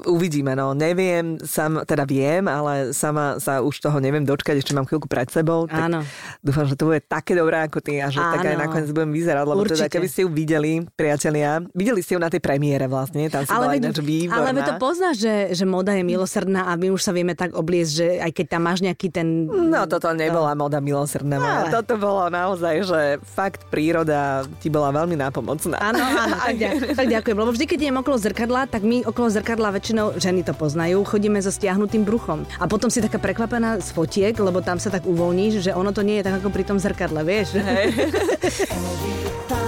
uvidíme. 0.05 0.53
No. 0.53 0.73
Neviem, 0.73 1.39
sam, 1.39 1.81
teda 1.81 2.03
viem, 2.03 2.45
ale 2.45 2.91
sama 2.91 3.37
sa 3.37 3.59
už 3.59 3.72
toho 3.79 3.97
neviem 3.97 4.21
dočkať, 4.21 4.59
ešte 4.59 4.73
mám 4.73 4.83
chvíľku 4.83 5.07
pred 5.07 5.25
sebou. 5.27 5.65
Tak 5.65 5.79
Áno. 5.79 6.05
Dúfam, 6.39 6.65
že 6.65 6.75
to 6.75 6.85
bude 6.85 7.01
také 7.01 7.33
dobré 7.33 7.63
ako 7.63 7.79
ty 7.79 7.97
a 7.97 8.09
že 8.09 8.19
tak 8.19 8.43
aj 8.43 8.53
Áno. 8.53 8.61
nakoniec 8.61 8.89
budem 8.89 9.09
vyzerať, 9.09 9.43
lebo 9.43 9.61
teda 9.63 9.73
Určite. 9.79 9.93
keby 9.93 10.07
ste 10.07 10.19
ju 10.21 10.29
videli, 10.29 10.71
priatelia, 10.93 11.49
videli 11.71 11.99
ste 11.99 12.13
ju 12.13 12.19
na 12.19 12.27
tej 12.27 12.39
premiére 12.39 12.85
vlastne, 12.85 13.25
tam 13.27 13.41
si 13.41 13.49
bola 13.49 13.71
veď- 13.71 13.81
ináč 13.85 13.97
výborná. 13.99 14.43
ale 14.43 14.61
to 14.61 14.73
poznáš, 14.77 15.15
že, 15.17 15.35
že 15.53 15.63
moda 15.63 15.93
je 15.93 16.03
milosrdná 16.03 16.67
a 16.67 16.75
my 16.75 16.89
už 16.89 17.01
sa 17.01 17.11
vieme 17.11 17.31
tak 17.31 17.53
obliecť, 17.53 17.91
že 17.93 18.07
aj 18.19 18.31
keď 18.33 18.45
tam 18.49 18.61
máš 18.63 18.79
nejaký 18.81 19.07
ten... 19.07 19.27
No 19.47 19.87
toto 19.87 20.11
nebola 20.11 20.51
moda 20.53 20.83
milosrdná. 20.83 21.37
Ale. 21.39 21.71
Toto 21.71 21.95
bolo 21.95 22.27
naozaj, 22.27 22.75
že 22.83 22.99
fakt 23.23 23.63
príroda 23.69 24.43
ti 24.59 24.67
bola 24.67 24.91
veľmi 24.91 25.15
nápomocná. 25.15 25.79
Áno, 25.79 26.01
áno, 26.01 26.35
tak, 26.45 26.55
ďa, 26.57 26.69
tak 26.91 27.07
ďakujem. 27.07 27.37
Lebo 27.37 27.51
vždy, 27.51 27.65
keď 27.65 27.77
idem 27.79 27.97
okolo 27.97 28.17
zrkadla, 28.19 28.61
tak 28.67 28.81
my 28.81 29.03
okolo 29.03 29.27
zrkadla 29.29 29.69
väčšinou, 29.71 30.17
ženy 30.17 30.41
to 30.41 30.51
poznajú, 30.51 30.99
chodíme 31.03 31.39
so 31.39 31.49
stiahnutým 31.49 32.03
bruchom. 32.03 32.43
A 32.57 32.65
potom 32.65 32.89
si 32.89 32.99
taká 32.99 33.15
prekvapená 33.15 33.62
z 33.79 33.89
fotiek, 33.95 34.35
lebo 34.37 34.59
tam 34.61 34.77
sa 34.77 34.91
tak 34.91 35.07
uvoľníš, 35.07 35.63
že 35.63 35.71
ono 35.71 35.91
to 35.95 36.03
nie 36.03 36.19
je 36.19 36.27
tak 36.27 36.35
ako 36.43 36.49
pri 36.51 36.63
tom 36.67 36.77
zrkadle, 36.77 37.23
vieš? 37.23 37.55
Ty 37.57 37.87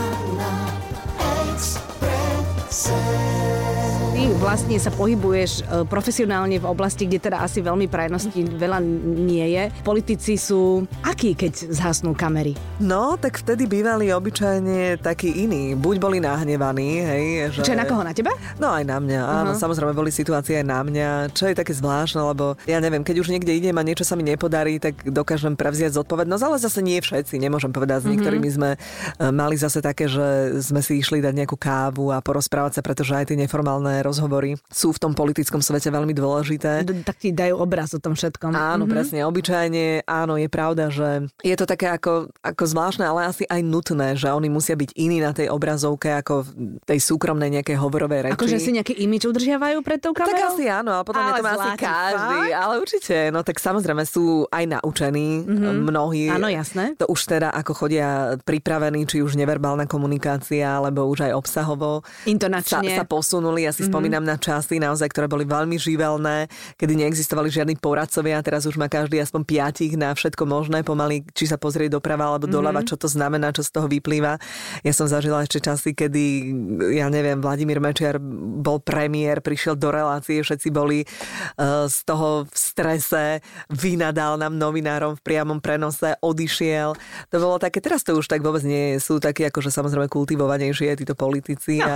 vlastne 4.46 4.78
sa 4.78 4.94
pohybuješ 4.94 5.52
e, 5.66 5.90
profesionálne 5.90 6.62
v 6.62 6.70
oblasti, 6.70 7.10
kde 7.10 7.18
teda 7.18 7.42
asi 7.42 7.66
veľmi 7.66 7.90
prajnosti 7.90 8.46
veľa 8.46 8.78
nie 9.26 9.42
je. 9.58 9.74
Politici 9.82 10.38
sú 10.38 10.86
akí, 11.02 11.34
keď 11.34 11.74
zhasnú 11.74 12.14
kamery? 12.14 12.54
No, 12.78 13.18
tak 13.18 13.42
vtedy 13.42 13.66
bývali 13.66 14.14
obyčajne 14.14 15.02
takí 15.02 15.34
iní. 15.34 15.74
Buď 15.74 15.98
boli 15.98 16.22
nahnevaní, 16.22 17.02
hej. 17.02 17.26
Že... 17.58 17.62
Čo 17.66 17.74
je 17.74 17.82
na 17.82 17.90
koho? 17.90 18.06
Na 18.06 18.14
teba? 18.14 18.38
No 18.62 18.70
aj 18.70 18.86
na 18.86 19.02
mňa, 19.02 19.22
áno, 19.26 19.52
Aha. 19.58 19.62
samozrejme 19.66 19.98
boli 19.98 20.14
situácie 20.14 20.62
aj 20.62 20.68
na 20.70 20.80
mňa, 20.86 21.10
čo 21.34 21.50
je 21.50 21.58
také 21.58 21.74
zvláštne, 21.74 22.22
lebo 22.22 22.54
ja 22.70 22.78
neviem, 22.78 23.02
keď 23.02 23.26
už 23.26 23.34
niekde 23.34 23.50
idem 23.50 23.74
a 23.74 23.82
niečo 23.82 24.06
sa 24.06 24.14
mi 24.14 24.22
nepodarí, 24.22 24.78
tak 24.78 25.10
dokážem 25.10 25.58
prevziať 25.58 25.98
zodpovednosť, 25.98 26.44
ale 26.46 26.62
zase 26.62 26.86
nie 26.86 27.02
všetci, 27.02 27.42
nemôžem 27.42 27.74
povedať, 27.74 28.06
s 28.06 28.10
niektorými 28.14 28.50
sme 28.54 28.78
e, 28.78 29.26
mali 29.34 29.58
zase 29.58 29.82
také, 29.82 30.06
že 30.06 30.62
sme 30.62 30.86
si 30.86 31.02
išli 31.02 31.18
dať 31.18 31.34
nejakú 31.34 31.58
kávu 31.58 32.14
a 32.14 32.22
porozprávať 32.22 32.78
sa, 32.78 32.82
pretože 32.86 33.18
aj 33.18 33.34
tie 33.34 33.42
neformálne 33.42 34.06
rozhovory 34.06 34.35
sú 34.70 34.92
v 34.96 35.00
tom 35.02 35.14
politickom 35.14 35.60
svete 35.64 35.90
veľmi 35.90 36.12
dôležité. 36.12 36.86
Tak 37.06 37.18
ti 37.22 37.32
dajú 37.32 37.60
obraz 37.60 37.94
o 37.96 38.00
tom 38.00 38.14
všetkom. 38.14 38.52
Áno, 38.52 38.86
mm-hmm. 38.86 38.94
presne. 38.94 39.20
Obyčajne, 39.26 40.06
áno, 40.06 40.36
je 40.36 40.50
pravda, 40.52 40.92
že 40.92 41.30
je 41.42 41.56
to 41.56 41.66
také 41.66 41.92
ako, 41.92 42.30
ako 42.44 42.64
zvláštne, 42.66 43.06
ale 43.06 43.30
asi 43.30 43.44
aj 43.48 43.62
nutné, 43.64 44.16
že 44.20 44.32
oni 44.32 44.52
musia 44.52 44.76
byť 44.76 44.92
iní 44.96 45.20
na 45.24 45.32
tej 45.32 45.50
obrazovke 45.52 46.12
ako 46.12 46.46
v 46.46 46.50
tej 46.84 47.00
súkromnej 47.00 47.50
nejakej 47.62 47.78
hovorovej 47.80 48.32
reči. 48.32 48.36
Akože 48.36 48.58
si 48.60 48.72
nejaký 48.76 48.94
imič 49.00 49.28
udržiavajú 49.28 49.80
pred 49.82 50.00
tou 50.00 50.12
tak 50.12 50.28
kamerou? 50.28 50.56
asi 50.56 50.64
áno, 50.70 50.92
ale 50.96 51.04
potom 51.04 51.22
Ale 51.22 51.30
je 51.30 51.34
to 51.36 51.48
asi 51.48 51.70
každý. 51.80 52.38
fakt? 52.38 52.56
Ale 52.56 52.74
určite, 52.80 53.16
no 53.32 53.40
tak 53.42 53.58
samozrejme 53.60 54.04
sú 54.08 54.46
aj 54.50 54.64
naučení 54.80 55.44
mm-hmm. 55.44 55.76
mnohí. 55.86 56.26
Áno, 56.32 56.48
jasné. 56.48 56.96
To 57.00 57.06
už 57.10 57.22
teda 57.28 57.50
ako 57.52 57.72
chodia 57.86 58.40
pripravení, 58.44 59.04
či 59.06 59.20
už 59.22 59.36
neverbálna 59.36 59.86
komunikácia, 59.90 60.80
alebo 60.80 61.08
už 61.10 61.30
aj 61.30 61.34
obsahovo. 61.36 62.02
Sa, 62.06 62.30
Intonačne. 62.30 62.96
sa 62.96 63.06
posunuli, 63.06 63.68
ja 63.68 63.72
si 63.72 63.84
mm-hmm. 63.84 63.92
spomínam 63.92 64.15
na 64.24 64.38
časy 64.38 64.78
naozaj, 64.78 65.10
ktoré 65.10 65.26
boli 65.26 65.48
veľmi 65.48 65.80
živelné, 65.80 66.52
kedy 66.78 66.94
neexistovali 67.00 67.50
žiadni 67.50 67.76
poradcovia, 67.80 68.44
teraz 68.44 68.68
už 68.68 68.78
má 68.78 68.88
každý 68.92 69.18
aspoň 69.20 69.42
piatich 69.48 69.94
na 69.98 70.14
všetko 70.14 70.44
možné, 70.46 70.86
pomaly, 70.86 71.26
či 71.34 71.50
sa 71.50 71.58
pozrieť 71.58 71.98
doprava 71.98 72.30
alebo 72.32 72.46
doľava, 72.46 72.84
čo 72.84 73.00
to 73.00 73.08
znamená, 73.08 73.56
čo 73.56 73.64
z 73.64 73.72
toho 73.72 73.88
vyplýva. 73.88 74.38
Ja 74.84 74.94
som 74.94 75.08
zažila 75.08 75.42
ešte 75.48 75.64
časy, 75.64 75.96
kedy, 75.96 76.26
ja 77.00 77.08
neviem, 77.08 77.40
Vladimír 77.40 77.80
Mečiar 77.80 78.20
bol 78.62 78.84
premiér, 78.84 79.40
prišiel 79.40 79.80
do 79.80 79.90
relácie, 79.90 80.44
všetci 80.44 80.70
boli 80.70 81.08
uh, 81.08 81.88
z 81.88 81.98
toho 82.04 82.44
v 82.46 82.58
strese, 82.58 83.40
vynadal 83.72 84.36
nám 84.36 84.60
novinárom 84.60 85.16
v 85.16 85.22
priamom 85.24 85.64
prenose, 85.64 86.14
odišiel. 86.20 86.94
To 87.32 87.36
bolo 87.40 87.58
také, 87.58 87.80
teraz 87.80 88.04
to 88.04 88.14
už 88.14 88.28
tak 88.28 88.44
vôbec 88.44 88.62
nie 88.68 88.96
je. 88.96 89.04
sú 89.04 89.18
takí 89.24 89.48
akože 89.48 89.72
samozrejme 89.72 90.12
kultivovanejšie 90.12 91.00
títo 91.00 91.16
politici 91.16 91.86
No. 91.86 91.88
a 91.88 91.96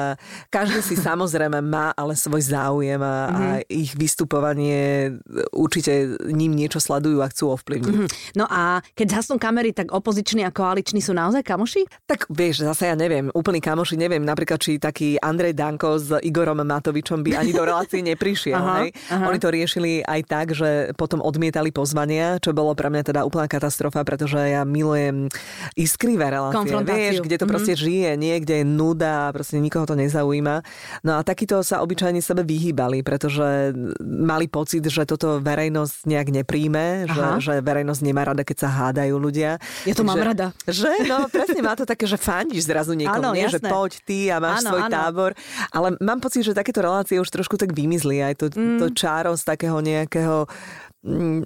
každý 0.54 0.80
si 0.86 0.96
samozrejme 0.96 1.60
má 1.64 1.92
ale 1.98 2.09
svoj 2.16 2.42
záujem 2.42 3.02
a, 3.02 3.16
mm-hmm. 3.28 3.36
a 3.36 3.46
ich 3.68 3.92
vystupovanie 3.94 5.14
určite 5.52 6.16
ním 6.30 6.56
niečo 6.56 6.80
sledujú 6.80 7.20
a 7.20 7.28
chcú 7.30 7.54
ovplyvniť. 7.54 7.96
Mhm. 7.96 8.08
No 8.38 8.46
a 8.48 8.80
keď 8.96 9.20
zhasnú 9.20 9.36
kamery, 9.36 9.76
tak 9.76 9.92
opoziční 9.92 10.48
a 10.48 10.52
koaliční 10.54 11.04
sú 11.04 11.12
naozaj 11.12 11.44
kamoši? 11.44 11.86
Tak 12.08 12.32
vieš, 12.32 12.64
zase 12.64 12.88
ja 12.88 12.96
neviem, 12.96 13.28
úplný 13.36 13.60
kamoši, 13.60 14.00
neviem 14.00 14.24
napríklad, 14.24 14.62
či 14.62 14.80
taký 14.80 15.20
Andrej 15.20 15.54
Danko 15.54 16.00
s 16.00 16.16
Igorom 16.24 16.64
Matovičom 16.64 17.20
by 17.22 17.36
ani 17.36 17.52
do 17.52 17.68
relácie 17.68 18.00
neprišiel. 18.00 18.56
Aha, 18.60 18.76
hej? 18.88 18.90
aha. 19.12 19.26
Oni 19.28 19.40
to 19.40 19.52
riešili 19.52 20.00
aj 20.06 20.22
tak, 20.26 20.48
že 20.56 20.96
potom 20.96 21.20
odmietali 21.20 21.70
pozvania, 21.76 22.40
čo 22.40 22.56
bolo 22.56 22.72
pre 22.74 22.88
mňa 22.88 23.04
teda 23.04 23.22
úplná 23.28 23.46
katastrofa, 23.52 24.02
pretože 24.08 24.40
ja 24.40 24.64
milujem 24.64 25.28
iskrivé 25.76 26.32
relácie. 26.32 26.72
Vieš, 26.72 27.20
kde 27.22 27.36
to 27.38 27.46
Mhm. 27.46 27.52
proste 27.52 27.74
žije, 27.76 28.16
niekde 28.16 28.62
je 28.62 28.66
nuda, 28.66 29.34
proste 29.36 29.60
nikoho 29.60 29.84
to 29.86 29.96
nezaujíma. 30.00 30.62
No 31.04 31.18
a 31.18 31.26
takíto 31.26 31.60
sa 31.66 31.82
obyčajne 31.82 31.99
sebe 32.24 32.42
vyhýbali, 32.48 33.04
pretože 33.04 33.76
mali 34.02 34.48
pocit, 34.48 34.84
že 34.88 35.04
toto 35.04 35.44
verejnosť 35.44 36.08
nejak 36.08 36.30
nepríjme, 36.44 37.10
že, 37.12 37.24
že 37.44 37.54
verejnosť 37.60 38.02
nemá 38.02 38.24
rada, 38.24 38.48
keď 38.48 38.58
sa 38.64 38.70
hádajú 38.70 39.16
ľudia. 39.20 39.60
Ja 39.84 39.94
to 39.94 40.08
mám 40.08 40.20
Že- 40.20 40.28
rada. 40.28 40.48
Že? 40.64 40.92
No 41.06 41.28
presne, 41.28 41.60
má 41.60 41.74
to 41.76 41.84
také, 41.84 42.08
že 42.08 42.16
fandíš 42.16 42.70
zrazu 42.70 42.96
niekomu, 42.96 43.32
Áno, 43.32 43.36
nie? 43.36 43.48
že 43.48 43.60
jasné. 43.60 43.70
poď 43.70 43.92
ty 44.06 44.20
a 44.32 44.38
máš 44.40 44.64
Áno, 44.64 44.70
svoj 44.72 44.84
áno. 44.88 44.94
tábor. 44.94 45.32
Ale 45.76 45.88
mám 46.00 46.20
pocit, 46.24 46.48
že 46.48 46.56
takéto 46.56 46.80
relácie 46.80 47.20
už 47.20 47.30
trošku 47.30 47.60
tak 47.60 47.76
vymizli. 47.76 48.24
Aj 48.24 48.34
to, 48.38 48.48
mm. 48.48 48.80
to 48.80 48.88
čáro 48.96 49.36
z 49.36 49.44
takého 49.44 49.80
nejakého 49.84 50.48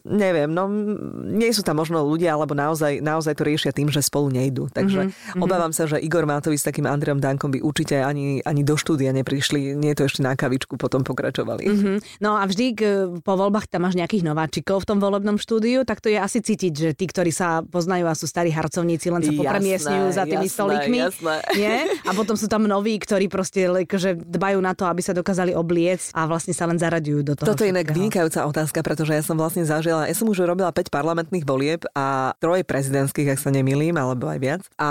neviem, 0.04 0.50
no 0.50 0.66
mm, 0.66 1.38
nie 1.38 1.54
sú 1.54 1.62
tam 1.62 1.78
možno 1.78 2.02
ľudia, 2.02 2.34
alebo 2.34 2.58
naozaj, 2.58 3.06
naozaj 3.06 3.38
to 3.38 3.46
riešia 3.46 3.70
tým, 3.70 3.94
že 3.94 4.02
spolu 4.02 4.34
nejdú. 4.34 4.74
Takže 4.74 5.14
mm-hmm. 5.14 5.42
obávam 5.46 5.70
sa, 5.70 5.86
že 5.86 6.02
Igor 6.02 6.26
Mátovi 6.26 6.58
s 6.58 6.66
takým 6.66 6.90
Andreom 6.90 7.22
Dankom 7.22 7.54
by 7.54 7.62
určite 7.62 8.02
ani, 8.02 8.42
ani 8.42 8.66
do 8.66 8.74
štúdia 8.74 9.14
neprišli, 9.14 9.78
nie 9.78 9.94
to 9.94 10.10
ešte 10.10 10.26
na 10.26 10.34
kavičku 10.34 10.74
potom 10.82 11.06
pokračovali. 11.06 11.70
Mm-hmm. 11.70 11.82
Mhm. 11.84 11.98
No 12.24 12.40
a 12.40 12.44
vždy 12.50 12.66
k, 12.74 12.82
po 13.22 13.34
voľbách 13.38 13.70
tam 13.70 13.86
máš 13.86 14.00
nejakých 14.00 14.26
nováčikov 14.26 14.84
v 14.84 14.88
tom 14.90 14.98
volebnom 14.98 15.38
štúdiu, 15.38 15.86
tak 15.86 16.02
to 16.02 16.10
je 16.10 16.18
asi 16.18 16.42
cítiť, 16.42 16.74
že 16.74 16.90
tí, 16.98 17.06
ktorí 17.06 17.30
sa 17.30 17.62
poznajú 17.62 18.10
a 18.10 18.14
sú 18.18 18.26
starí 18.26 18.50
harcovníci, 18.50 19.14
len 19.14 19.22
sa 19.22 19.34
popremiesňujú 19.36 20.08
za 20.16 20.24
tými 20.26 20.48
jasné, 20.50 20.56
stolíkmi. 20.58 20.98
jasné. 20.98 21.36
Nie? 21.54 21.78
A 22.08 22.12
potom 22.16 22.34
sú 22.40 22.50
tam 22.50 22.66
noví, 22.66 22.98
ktorí 22.98 23.28
proste 23.30 23.70
že 23.94 24.18
dbajú 24.18 24.58
na 24.64 24.74
to, 24.74 24.90
aby 24.90 25.02
sa 25.06 25.14
dokázali 25.14 25.54
obliecť 25.54 26.16
a 26.16 26.26
vlastne 26.26 26.56
sa 26.56 26.66
len 26.66 26.82
zaraďujú 26.82 27.20
do 27.22 27.34
toho. 27.38 27.48
Toto 27.54 27.68
je 27.68 27.70
inak 27.70 27.92
vynikajúca 27.92 28.48
otázka, 28.48 28.80
pretože 28.82 29.14
ja 29.14 29.22
som 29.22 29.38
vlastne 29.44 29.68
zažila, 29.68 30.08
ja 30.08 30.16
som 30.16 30.32
už 30.32 30.48
robila 30.48 30.72
5 30.72 30.88
parlamentných 30.88 31.44
volieb 31.44 31.84
a 31.92 32.32
troje 32.40 32.64
prezidentských, 32.64 33.36
ak 33.36 33.40
sa 33.44 33.52
nemýlim, 33.52 34.00
alebo 34.00 34.32
aj 34.32 34.40
viac. 34.40 34.62
A 34.80 34.90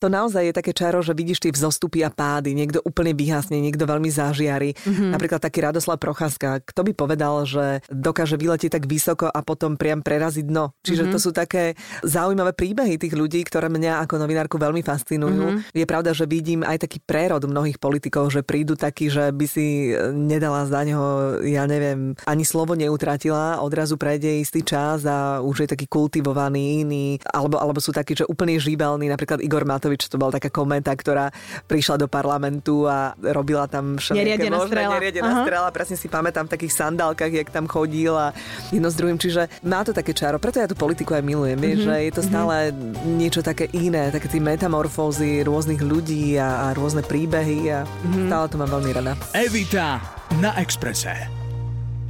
to 0.00 0.08
naozaj 0.08 0.48
je 0.48 0.56
také 0.56 0.72
čaro, 0.72 1.04
že 1.04 1.12
vidíš 1.12 1.44
tie 1.44 1.52
vzostupy 1.52 2.00
a 2.00 2.10
pády, 2.10 2.56
niekto 2.56 2.80
úplne 2.80 3.12
vyhasne, 3.12 3.60
niekto 3.60 3.84
veľmi 3.84 4.08
zážiari. 4.08 4.72
Mm-hmm. 4.72 5.10
Napríklad 5.12 5.44
taký 5.44 5.60
Radoslav 5.60 6.00
Procházka, 6.00 6.64
kto 6.64 6.80
by 6.88 6.92
povedal, 6.96 7.44
že 7.44 7.84
dokáže 7.92 8.40
vyletieť 8.40 8.80
tak 8.80 8.88
vysoko 8.88 9.28
a 9.28 9.40
potom 9.44 9.76
priam 9.76 10.00
preraziť 10.00 10.46
dno. 10.46 10.72
Čiže 10.80 11.04
mm-hmm. 11.04 11.14
to 11.14 11.18
sú 11.20 11.30
také 11.34 11.76
zaujímavé 12.06 12.56
príbehy 12.56 12.96
tých 12.96 13.12
ľudí, 13.12 13.44
ktoré 13.44 13.68
mňa 13.68 14.06
ako 14.06 14.22
novinárku 14.22 14.56
veľmi 14.56 14.80
fascinujú. 14.80 15.44
Mm-hmm. 15.60 15.76
Je 15.76 15.86
pravda, 15.86 16.14
že 16.14 16.24
vidím 16.30 16.62
aj 16.62 16.86
taký 16.86 17.02
prérod 17.02 17.42
mnohých 17.44 17.82
politikov, 17.82 18.30
že 18.30 18.46
prídu 18.46 18.78
takí, 18.78 19.10
že 19.10 19.34
by 19.34 19.46
si 19.50 19.90
nedala 20.14 20.64
za 20.70 20.86
neho, 20.86 21.42
ja 21.42 21.66
neviem, 21.66 22.14
ani 22.24 22.44
slovo 22.46 22.78
neutratila, 22.78 23.58
odrazu 23.58 23.89
prejde 23.96 24.42
istý 24.42 24.62
čas 24.66 25.06
a 25.06 25.40
už 25.40 25.66
je 25.66 25.68
taký 25.72 25.86
kultivovaný 25.86 26.84
iný, 26.86 27.08
alebo, 27.30 27.56
alebo 27.58 27.78
sú 27.78 27.90
takí, 27.94 28.14
že 28.14 28.26
úplne 28.26 28.58
živelní, 28.58 29.08
napríklad 29.08 29.40
Igor 29.40 29.64
Matovič, 29.64 30.06
to 30.10 30.20
bola 30.20 30.36
taká 30.36 30.52
komenta, 30.52 30.92
ktorá 30.92 31.30
prišla 31.66 32.04
do 32.04 32.06
parlamentu 32.10 32.84
a 32.86 33.14
robila 33.16 33.66
tam 33.70 33.96
všelijaké 33.96 34.50
možné, 34.50 34.68
strela. 34.70 34.94
Neriadená 34.98 35.30
strela, 35.46 35.68
presne 35.70 35.96
si 35.96 36.06
pamätám 36.06 36.46
v 36.46 36.52
takých 36.58 36.72
sandálkach, 36.76 37.32
jak 37.32 37.48
tam 37.48 37.70
chodil 37.70 38.12
a 38.12 38.34
jedno 38.68 38.90
s 38.90 38.96
druhým, 38.98 39.16
čiže 39.16 39.48
má 39.64 39.86
to 39.86 39.94
také 39.94 40.12
čaro, 40.12 40.36
preto 40.42 40.60
ja 40.60 40.68
tú 40.68 40.76
politiku 40.76 41.16
aj 41.16 41.24
milujem, 41.24 41.58
mm-hmm. 41.58 41.84
že 41.86 41.94
je 42.10 42.12
to 42.12 42.22
mhm. 42.22 42.28
stále 42.28 42.54
mm-hmm. 42.70 43.16
niečo 43.16 43.40
také 43.40 43.70
iné, 43.72 44.12
také 44.12 44.28
tie 44.28 44.42
metamorfózy 44.42 45.46
rôznych 45.46 45.80
ľudí 45.80 46.36
a, 46.36 46.70
a 46.70 46.76
rôzne 46.76 47.00
príbehy 47.06 47.58
a 47.72 47.78
mm-hmm. 47.86 48.26
stále 48.28 48.46
to 48.50 48.56
mám 48.58 48.70
veľmi 48.70 48.90
rada. 48.92 49.12
Evita 49.32 50.02
na 50.38 50.54
Exprese. 50.60 51.39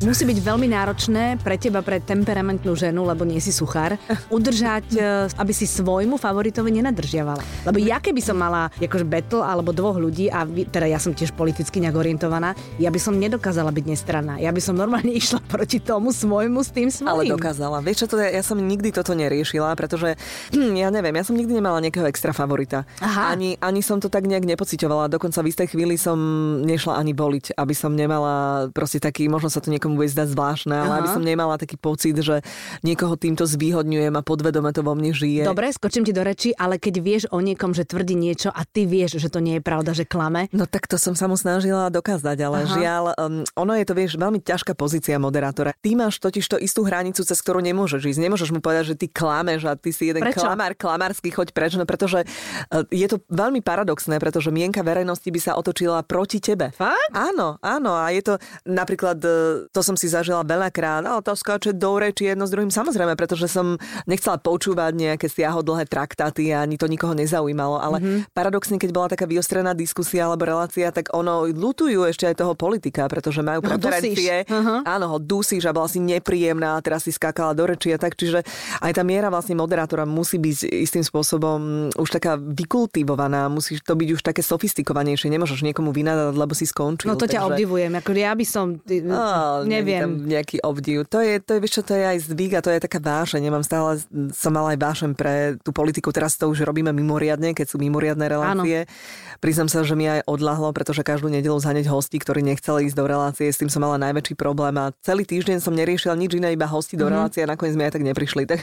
Musí 0.01 0.25
byť 0.25 0.41
veľmi 0.41 0.65
náročné 0.73 1.37
pre 1.45 1.61
teba, 1.61 1.85
pre 1.85 2.01
temperamentnú 2.01 2.73
ženu, 2.73 3.05
lebo 3.05 3.29
nie 3.29 3.37
si 3.37 3.53
suchár, 3.53 4.01
udržať, 4.33 4.97
e, 4.97 5.29
aby 5.37 5.53
si 5.53 5.69
svojmu 5.69 6.17
favoritovi 6.17 6.73
nenadržiavala. 6.81 7.45
Lebo 7.69 7.77
ja 7.77 8.01
keby 8.01 8.25
som 8.25 8.41
mala 8.41 8.73
akože 8.81 9.05
battle 9.05 9.45
alebo 9.45 9.77
dvoch 9.77 10.01
ľudí, 10.01 10.33
a 10.33 10.49
teda 10.49 10.89
ja 10.89 10.97
som 10.97 11.13
tiež 11.13 11.37
politicky 11.37 11.85
nejak 11.85 12.01
orientovaná, 12.01 12.57
ja 12.81 12.89
by 12.89 12.97
som 12.97 13.13
nedokázala 13.13 13.69
byť 13.77 13.85
nestranná. 13.85 14.41
Ja 14.41 14.57
by 14.57 14.61
som 14.65 14.73
normálne 14.73 15.13
išla 15.21 15.45
proti 15.45 15.85
tomu 15.85 16.17
svojmu 16.17 16.65
s 16.65 16.73
tým 16.73 16.89
svojím. 16.89 17.29
Ale 17.29 17.37
dokázala. 17.37 17.85
Vieš 17.85 18.09
čo, 18.09 18.17
to 18.17 18.25
je, 18.25 18.33
ja 18.33 18.41
som 18.41 18.57
nikdy 18.57 18.97
toto 18.97 19.13
neriešila, 19.13 19.77
pretože 19.77 20.17
hm, 20.57 20.81
ja 20.81 20.89
neviem, 20.89 21.13
ja 21.13 21.29
som 21.29 21.37
nikdy 21.37 21.61
nemala 21.61 21.77
nejakého 21.85 22.09
extra 22.09 22.33
favorita. 22.33 22.89
Aha. 23.05 23.37
Ani, 23.37 23.61
ani 23.61 23.85
som 23.85 24.01
to 24.01 24.09
tak 24.09 24.25
nejak 24.25 24.49
nepocitovala. 24.49 25.13
Dokonca 25.13 25.45
v 25.45 25.53
istej 25.53 25.77
chvíli 25.77 26.01
som 26.01 26.17
nešla 26.65 26.97
ani 26.97 27.13
voliť, 27.13 27.53
aby 27.61 27.75
som 27.77 27.93
nemala 27.93 28.73
proste 28.73 28.97
taký, 28.97 29.29
možno 29.29 29.53
sa 29.53 29.61
to 29.61 29.69
niekomu 29.69 29.90
niekomu 29.91 29.99
bude 29.99 30.15
zdať 30.15 30.29
zvláštne, 30.31 30.75
ale 30.79 30.93
Aha. 30.95 30.99
aby 31.03 31.09
som 31.11 31.23
nemala 31.27 31.59
taký 31.59 31.75
pocit, 31.75 32.15
že 32.15 32.47
niekoho 32.87 33.19
týmto 33.19 33.43
zvýhodňujem 33.43 34.15
a 34.15 34.23
podvedome 34.23 34.71
to 34.71 34.87
vo 34.87 34.95
mne 34.95 35.11
žije. 35.11 35.43
Dobre, 35.43 35.75
skočím 35.75 36.07
ti 36.07 36.15
do 36.15 36.23
reči, 36.23 36.55
ale 36.55 36.79
keď 36.79 36.95
vieš 37.03 37.23
o 37.35 37.43
niekom, 37.43 37.75
že 37.75 37.83
tvrdí 37.83 38.15
niečo 38.15 38.55
a 38.55 38.63
ty 38.63 38.87
vieš, 38.87 39.19
že 39.19 39.27
to 39.27 39.43
nie 39.43 39.59
je 39.59 39.63
pravda, 39.67 39.91
že 39.91 40.07
klame. 40.07 40.47
No 40.55 40.71
tak 40.71 40.87
to 40.87 40.95
som 40.95 41.19
sa 41.19 41.27
mu 41.27 41.35
snažila 41.35 41.91
dokázať, 41.91 42.39
ale 42.39 42.59
Aha. 42.63 42.71
žiaľ, 42.71 43.05
um, 43.19 43.43
ono 43.59 43.73
je 43.75 43.85
to, 43.85 43.95
vieš, 43.99 44.15
veľmi 44.15 44.39
ťažká 44.39 44.79
pozícia 44.79 45.19
moderátora. 45.19 45.75
Ty 45.83 45.91
máš 45.99 46.23
totiž 46.23 46.47
to 46.47 46.57
istú 46.61 46.87
hranicu, 46.87 47.27
cez 47.27 47.39
ktorú 47.43 47.59
nemôžeš 47.59 48.07
ísť. 48.07 48.21
Nemôžeš 48.23 48.51
mu 48.55 48.63
povedať, 48.63 48.95
že 48.95 48.97
ty 48.97 49.07
klameš 49.11 49.67
a 49.67 49.75
ty 49.75 49.91
si 49.91 50.13
jeden 50.13 50.23
Prečo? 50.23 50.47
klamár, 50.47 50.79
klamársky, 50.79 51.35
choď 51.35 51.51
preč, 51.51 51.75
no 51.75 51.83
pretože 51.89 52.23
uh, 52.23 52.87
je 52.93 53.07
to 53.11 53.19
veľmi 53.33 53.65
paradoxné, 53.65 54.23
pretože 54.23 54.53
mienka 54.55 54.85
verejnosti 54.85 55.27
by 55.27 55.41
sa 55.41 55.53
otočila 55.57 56.05
proti 56.05 56.39
tebe. 56.39 56.71
Fakt? 56.77 57.13
Áno, 57.17 57.59
áno. 57.65 57.97
A 57.97 58.13
je 58.13 58.23
to 58.23 58.35
napríklad, 58.69 59.19
uh, 59.25 59.67
to 59.73 59.80
som 59.81 59.97
si 59.97 60.09
zažila 60.09 60.45
veľakrát, 60.45 61.05
ale 61.05 61.21
to 61.21 61.33
skáče 61.33 61.77
do 61.77 61.97
reči 61.99 62.33
jedno 62.33 62.45
s 62.47 62.53
druhým, 62.53 62.73
samozrejme, 62.73 63.17
pretože 63.17 63.51
som 63.51 63.77
nechcela 64.07 64.37
počúvať 64.41 64.93
nejaké 64.97 65.27
siahodlhé 65.29 65.89
traktáty 65.89 66.53
a 66.55 66.63
ani 66.65 66.81
to 66.81 66.87
nikoho 66.87 67.13
nezaujímalo, 67.17 67.81
ale 67.81 67.99
mm-hmm. 68.01 68.19
paradoxne, 68.33 68.77
keď 68.77 68.91
bola 68.93 69.09
taká 69.13 69.25
vyostrená 69.27 69.73
diskusia 69.75 70.29
alebo 70.29 70.49
relácia, 70.49 70.93
tak 70.95 71.13
ono 71.13 71.49
lutujú 71.51 72.07
ešte 72.07 72.31
aj 72.31 72.41
toho 72.41 72.55
politika, 72.55 73.09
pretože 73.11 73.41
majú 73.41 73.65
no, 73.65 73.69
preferencie. 73.77 74.45
Uh-huh. 74.47 74.85
Áno, 74.85 75.17
ho 75.17 75.19
dusíš 75.19 75.67
a 75.67 75.75
bola 75.75 75.89
si 75.89 75.99
nepríjemná 76.03 76.77
a 76.77 76.83
teraz 76.85 77.07
si 77.07 77.13
skákala 77.13 77.57
do 77.57 77.65
reči 77.67 77.93
a 77.95 77.99
tak, 77.99 78.17
čiže 78.17 78.45
aj 78.81 78.93
tá 78.95 79.03
miera 79.03 79.29
vlastne 79.29 79.57
moderátora 79.57 80.05
musí 80.05 80.37
byť 80.37 80.69
istým 80.85 81.05
spôsobom 81.05 81.91
už 81.95 82.09
taká 82.11 82.37
vykultivovaná, 82.37 83.49
musí 83.49 83.79
to 83.81 83.95
byť 83.97 84.09
už 84.17 84.21
také 84.21 84.43
sofistikovanejšie, 84.45 85.31
nemôžeš 85.31 85.63
niekomu 85.65 85.91
vynadať, 85.95 86.35
lebo 86.37 86.53
si 86.53 86.67
skončil. 86.67 87.09
No 87.09 87.17
to 87.17 87.27
ťa 87.27 87.45
takže... 87.45 87.49
obdivujem, 87.55 87.93
ako 87.97 88.11
ja 88.17 88.33
by 88.35 88.45
som, 88.47 88.67
oh, 88.77 89.63
neviem, 89.71 90.03
tam 90.03 90.13
nejaký 90.27 90.59
obdiv. 90.67 91.07
To 91.07 91.23
je, 91.23 91.39
to 91.39 91.55
je, 91.55 91.61
vieš 91.63 91.75
čo, 91.79 91.83
to 91.87 91.95
je 91.95 92.05
aj 92.05 92.19
zvyk 92.27 92.59
a 92.59 92.65
to 92.65 92.75
je 92.75 92.81
taká 92.83 92.99
vášeň. 92.99 93.41
Nemám 93.41 93.63
stále, 93.63 94.03
som 94.35 94.51
mala 94.51 94.75
aj 94.75 94.79
vášeň 94.83 95.11
pre 95.15 95.55
tú 95.63 95.71
politiku. 95.71 96.11
Teraz 96.11 96.35
to 96.35 96.51
už 96.51 96.67
robíme 96.67 96.91
mimoriadne, 96.91 97.55
keď 97.55 97.67
sú 97.71 97.77
mimoriadne 97.79 98.27
relácie. 98.27 98.85
Áno. 98.85 99.39
Priznám 99.41 99.73
sa, 99.73 99.81
že 99.81 99.97
mi 99.97 100.05
aj 100.05 100.29
odlahlo, 100.29 100.69
pretože 100.77 101.01
každú 101.01 101.33
nedelu 101.33 101.57
zhaneť 101.57 101.89
hosti, 101.89 102.21
ktorí 102.21 102.45
nechceli 102.45 102.93
ísť 102.93 102.97
do 102.99 103.05
relácie, 103.09 103.49
s 103.49 103.57
tým 103.57 103.73
som 103.73 103.81
mala 103.81 103.97
najväčší 103.97 104.37
problém 104.37 104.77
a 104.77 104.93
celý 105.01 105.25
týždeň 105.25 105.65
som 105.65 105.73
neriešila 105.73 106.13
nič 106.13 106.37
iné, 106.37 106.53
iba 106.53 106.69
hosti 106.69 107.01
do 107.01 107.09
mm-hmm. 107.09 107.15
relácie 107.17 107.41
a 107.41 107.49
nakoniec 107.49 107.73
mi 107.73 107.89
aj 107.89 107.93
tak 107.97 108.05
neprišli. 108.05 108.43
Tak... 108.45 108.59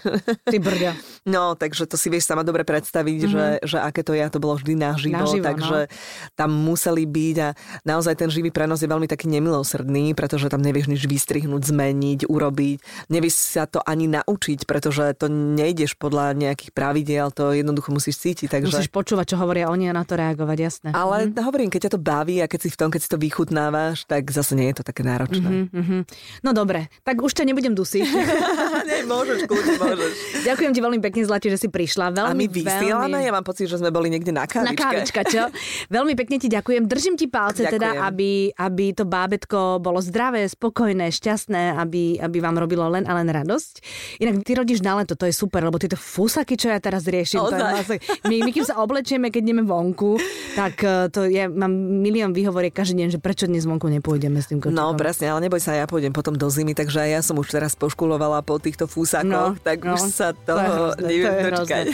Ty 0.46 0.58
brďa. 0.62 0.94
No, 1.28 1.60
takže 1.60 1.84
to 1.92 2.00
si 2.00 2.08
vieš 2.08 2.24
sama 2.24 2.48
dobre 2.48 2.64
predstaviť, 2.64 3.20
mm-hmm. 3.20 3.60
že, 3.60 3.76
že 3.76 3.78
aké 3.84 4.00
to 4.00 4.16
je, 4.16 4.24
to 4.32 4.40
bolo 4.40 4.56
vždy 4.56 4.80
naživo, 4.80 5.28
naživo 5.28 5.44
takže 5.44 5.78
no. 5.86 5.92
tam 6.40 6.50
museli 6.56 7.04
byť 7.04 7.36
a 7.44 7.50
naozaj 7.84 8.16
ten 8.16 8.32
živý 8.32 8.48
prenos 8.48 8.80
je 8.80 8.88
veľmi 8.88 9.12
taký 9.12 9.28
nemilosrdný, 9.28 10.16
pretože 10.16 10.48
tam 10.48 10.64
nevieš 10.64 10.88
nič 10.88 10.97
vystrihnúť, 11.06 11.62
zmeniť, 11.70 12.20
urobiť. 12.26 12.78
Nevieš 13.14 13.36
sa 13.38 13.70
to 13.70 13.84
ani 13.86 14.10
naučiť, 14.10 14.66
pretože 14.66 15.14
to 15.22 15.30
nejdeš 15.30 15.94
podľa 16.00 16.34
nejakých 16.34 16.74
pravidiel, 16.74 17.30
to 17.30 17.54
jednoducho 17.54 17.94
musíš 17.94 18.18
cítiť. 18.26 18.48
Takže... 18.50 18.74
Musíš 18.74 18.90
počúvať, 18.90 19.36
čo 19.36 19.38
hovoria 19.38 19.70
oni 19.70 19.92
a 19.92 19.94
na 19.94 20.08
to 20.08 20.18
reagovať 20.18 20.58
jasné. 20.58 20.90
Ale 20.96 21.30
mm. 21.30 21.44
hovorím, 21.44 21.70
keď 21.70 21.90
ťa 21.90 21.92
to 21.94 22.00
baví 22.02 22.42
a 22.42 22.50
keď 22.50 22.60
si 22.66 22.70
v 22.74 22.78
tom, 22.80 22.90
keď 22.90 23.02
si 23.04 23.10
to 23.12 23.20
vychutnávaš, 23.20 24.08
tak 24.08 24.32
zase 24.32 24.58
nie 24.58 24.72
je 24.72 24.82
to 24.82 24.84
také 24.88 25.04
náročné. 25.04 25.68
Mm-hmm, 25.68 25.76
mm-hmm. 25.76 26.02
No 26.48 26.56
dobre, 26.56 26.88
tak 27.04 27.20
už 27.20 27.36
ťa 27.36 27.44
nebudem 27.44 27.76
dusiť. 27.76 28.08
nie, 28.90 29.00
môžeš, 29.04 29.44
kľudne 29.44 29.76
môžeš. 29.76 30.12
Ďakujem 30.48 30.72
ti 30.72 30.80
veľmi 30.80 31.00
pekne, 31.04 31.22
Zlati, 31.28 31.52
že 31.52 31.60
si 31.60 31.68
prišla. 31.68 32.16
Veľmi, 32.16 32.32
a 32.32 32.34
my 32.34 32.46
vysielame, 32.48 33.18
veľmi... 33.20 33.28
ja 33.28 33.32
mám 33.36 33.46
pocit, 33.46 33.68
že 33.68 33.82
sme 33.82 33.92
boli 33.92 34.08
niekde 34.08 34.32
na 34.32 34.48
kávičke. 34.48 34.72
Na 34.72 34.74
kávička, 34.80 35.22
čo? 35.28 35.44
veľmi 35.92 36.14
pekne 36.16 36.38
ti 36.40 36.48
ďakujem. 36.48 36.88
Držím 36.88 37.16
ti 37.20 37.28
palce 37.28 37.68
teda, 37.68 37.76
ďakujem. 37.76 38.00
teda, 38.00 38.08
aby, 38.08 38.32
aby 38.56 38.86
to 38.96 39.04
bábetko 39.04 39.60
bolo 39.84 40.00
zdravé, 40.00 40.48
spokojné, 40.48 40.77
šťastné, 40.86 41.80
aby, 41.80 42.22
aby 42.22 42.38
vám 42.38 42.58
robilo 42.62 42.86
len 42.92 43.08
a 43.10 43.18
len 43.18 43.28
radosť. 43.30 43.74
Inak 44.22 44.46
ty 44.46 44.52
rodíš 44.54 44.86
na 44.86 45.02
leto, 45.02 45.18
to 45.18 45.26
je 45.26 45.34
super, 45.34 45.66
lebo 45.66 45.82
tieto 45.82 45.98
fusaky, 45.98 46.60
čo 46.60 46.70
ja 46.70 46.78
teraz 46.78 47.08
riešim, 47.10 47.42
to 47.42 47.56
je 47.56 47.64
vlastne, 47.64 47.98
my, 48.30 48.36
my 48.46 48.52
kým 48.54 48.66
sa 48.66 48.78
oblečieme, 48.82 49.34
keď 49.34 49.42
ideme 49.42 49.64
vonku, 49.66 50.22
tak 50.54 50.82
e, 50.84 51.10
to 51.10 51.26
ja 51.26 51.50
mám 51.50 51.72
milión 51.74 52.36
výhovoriek 52.36 52.74
každý 52.74 53.06
deň, 53.06 53.10
že 53.18 53.20
prečo 53.22 53.46
dnes 53.50 53.66
vonku 53.66 53.90
nepôjdeme 53.90 54.38
s 54.38 54.52
tým 54.52 54.62
kočíkom. 54.62 54.78
No 54.78 54.94
presne, 54.94 55.34
ale 55.34 55.48
neboj 55.48 55.62
sa, 55.64 55.74
ja 55.74 55.90
pôjdem 55.90 56.14
potom 56.14 56.36
do 56.36 56.48
zimy, 56.52 56.78
takže 56.78 57.02
ja 57.08 57.22
som 57.26 57.40
už 57.40 57.50
teraz 57.50 57.74
poškulovala 57.74 58.44
po 58.44 58.60
týchto 58.62 58.86
fúsakoch, 58.86 59.58
no, 59.58 59.62
tak 59.62 59.82
no, 59.82 59.96
už 59.96 60.02
sa 60.12 60.36
toho 60.36 60.94
to 60.94 61.06
neviem 61.06 61.54
dočkať. 61.54 61.86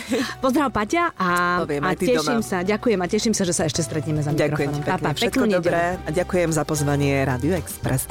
Pozdrav 0.44 0.70
Paťa 0.74 1.04
a, 1.16 1.30
Poviem, 1.64 1.84
a 1.86 1.92
teším 1.94 2.42
doma. 2.42 2.50
sa, 2.50 2.58
ďakujem 2.66 3.00
a 3.00 3.08
teším 3.08 3.34
sa, 3.38 3.44
že 3.46 3.54
sa 3.54 3.64
ešte 3.70 3.86
stretneme 3.86 4.26
za 4.26 4.34
Ďakujem 4.34 4.70
mikrofonom. 4.70 4.88
Ďakujem 4.88 5.02
pekne, 5.04 5.20
všetko 5.22 5.46
dobré 5.48 5.84
a 6.02 6.10
ďakujem 6.10 6.50
za 6.50 6.64
pozvanie 6.66 7.14
Radio 7.24 7.54
Express. 7.54 8.10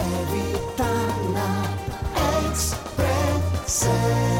sun. 3.82 4.31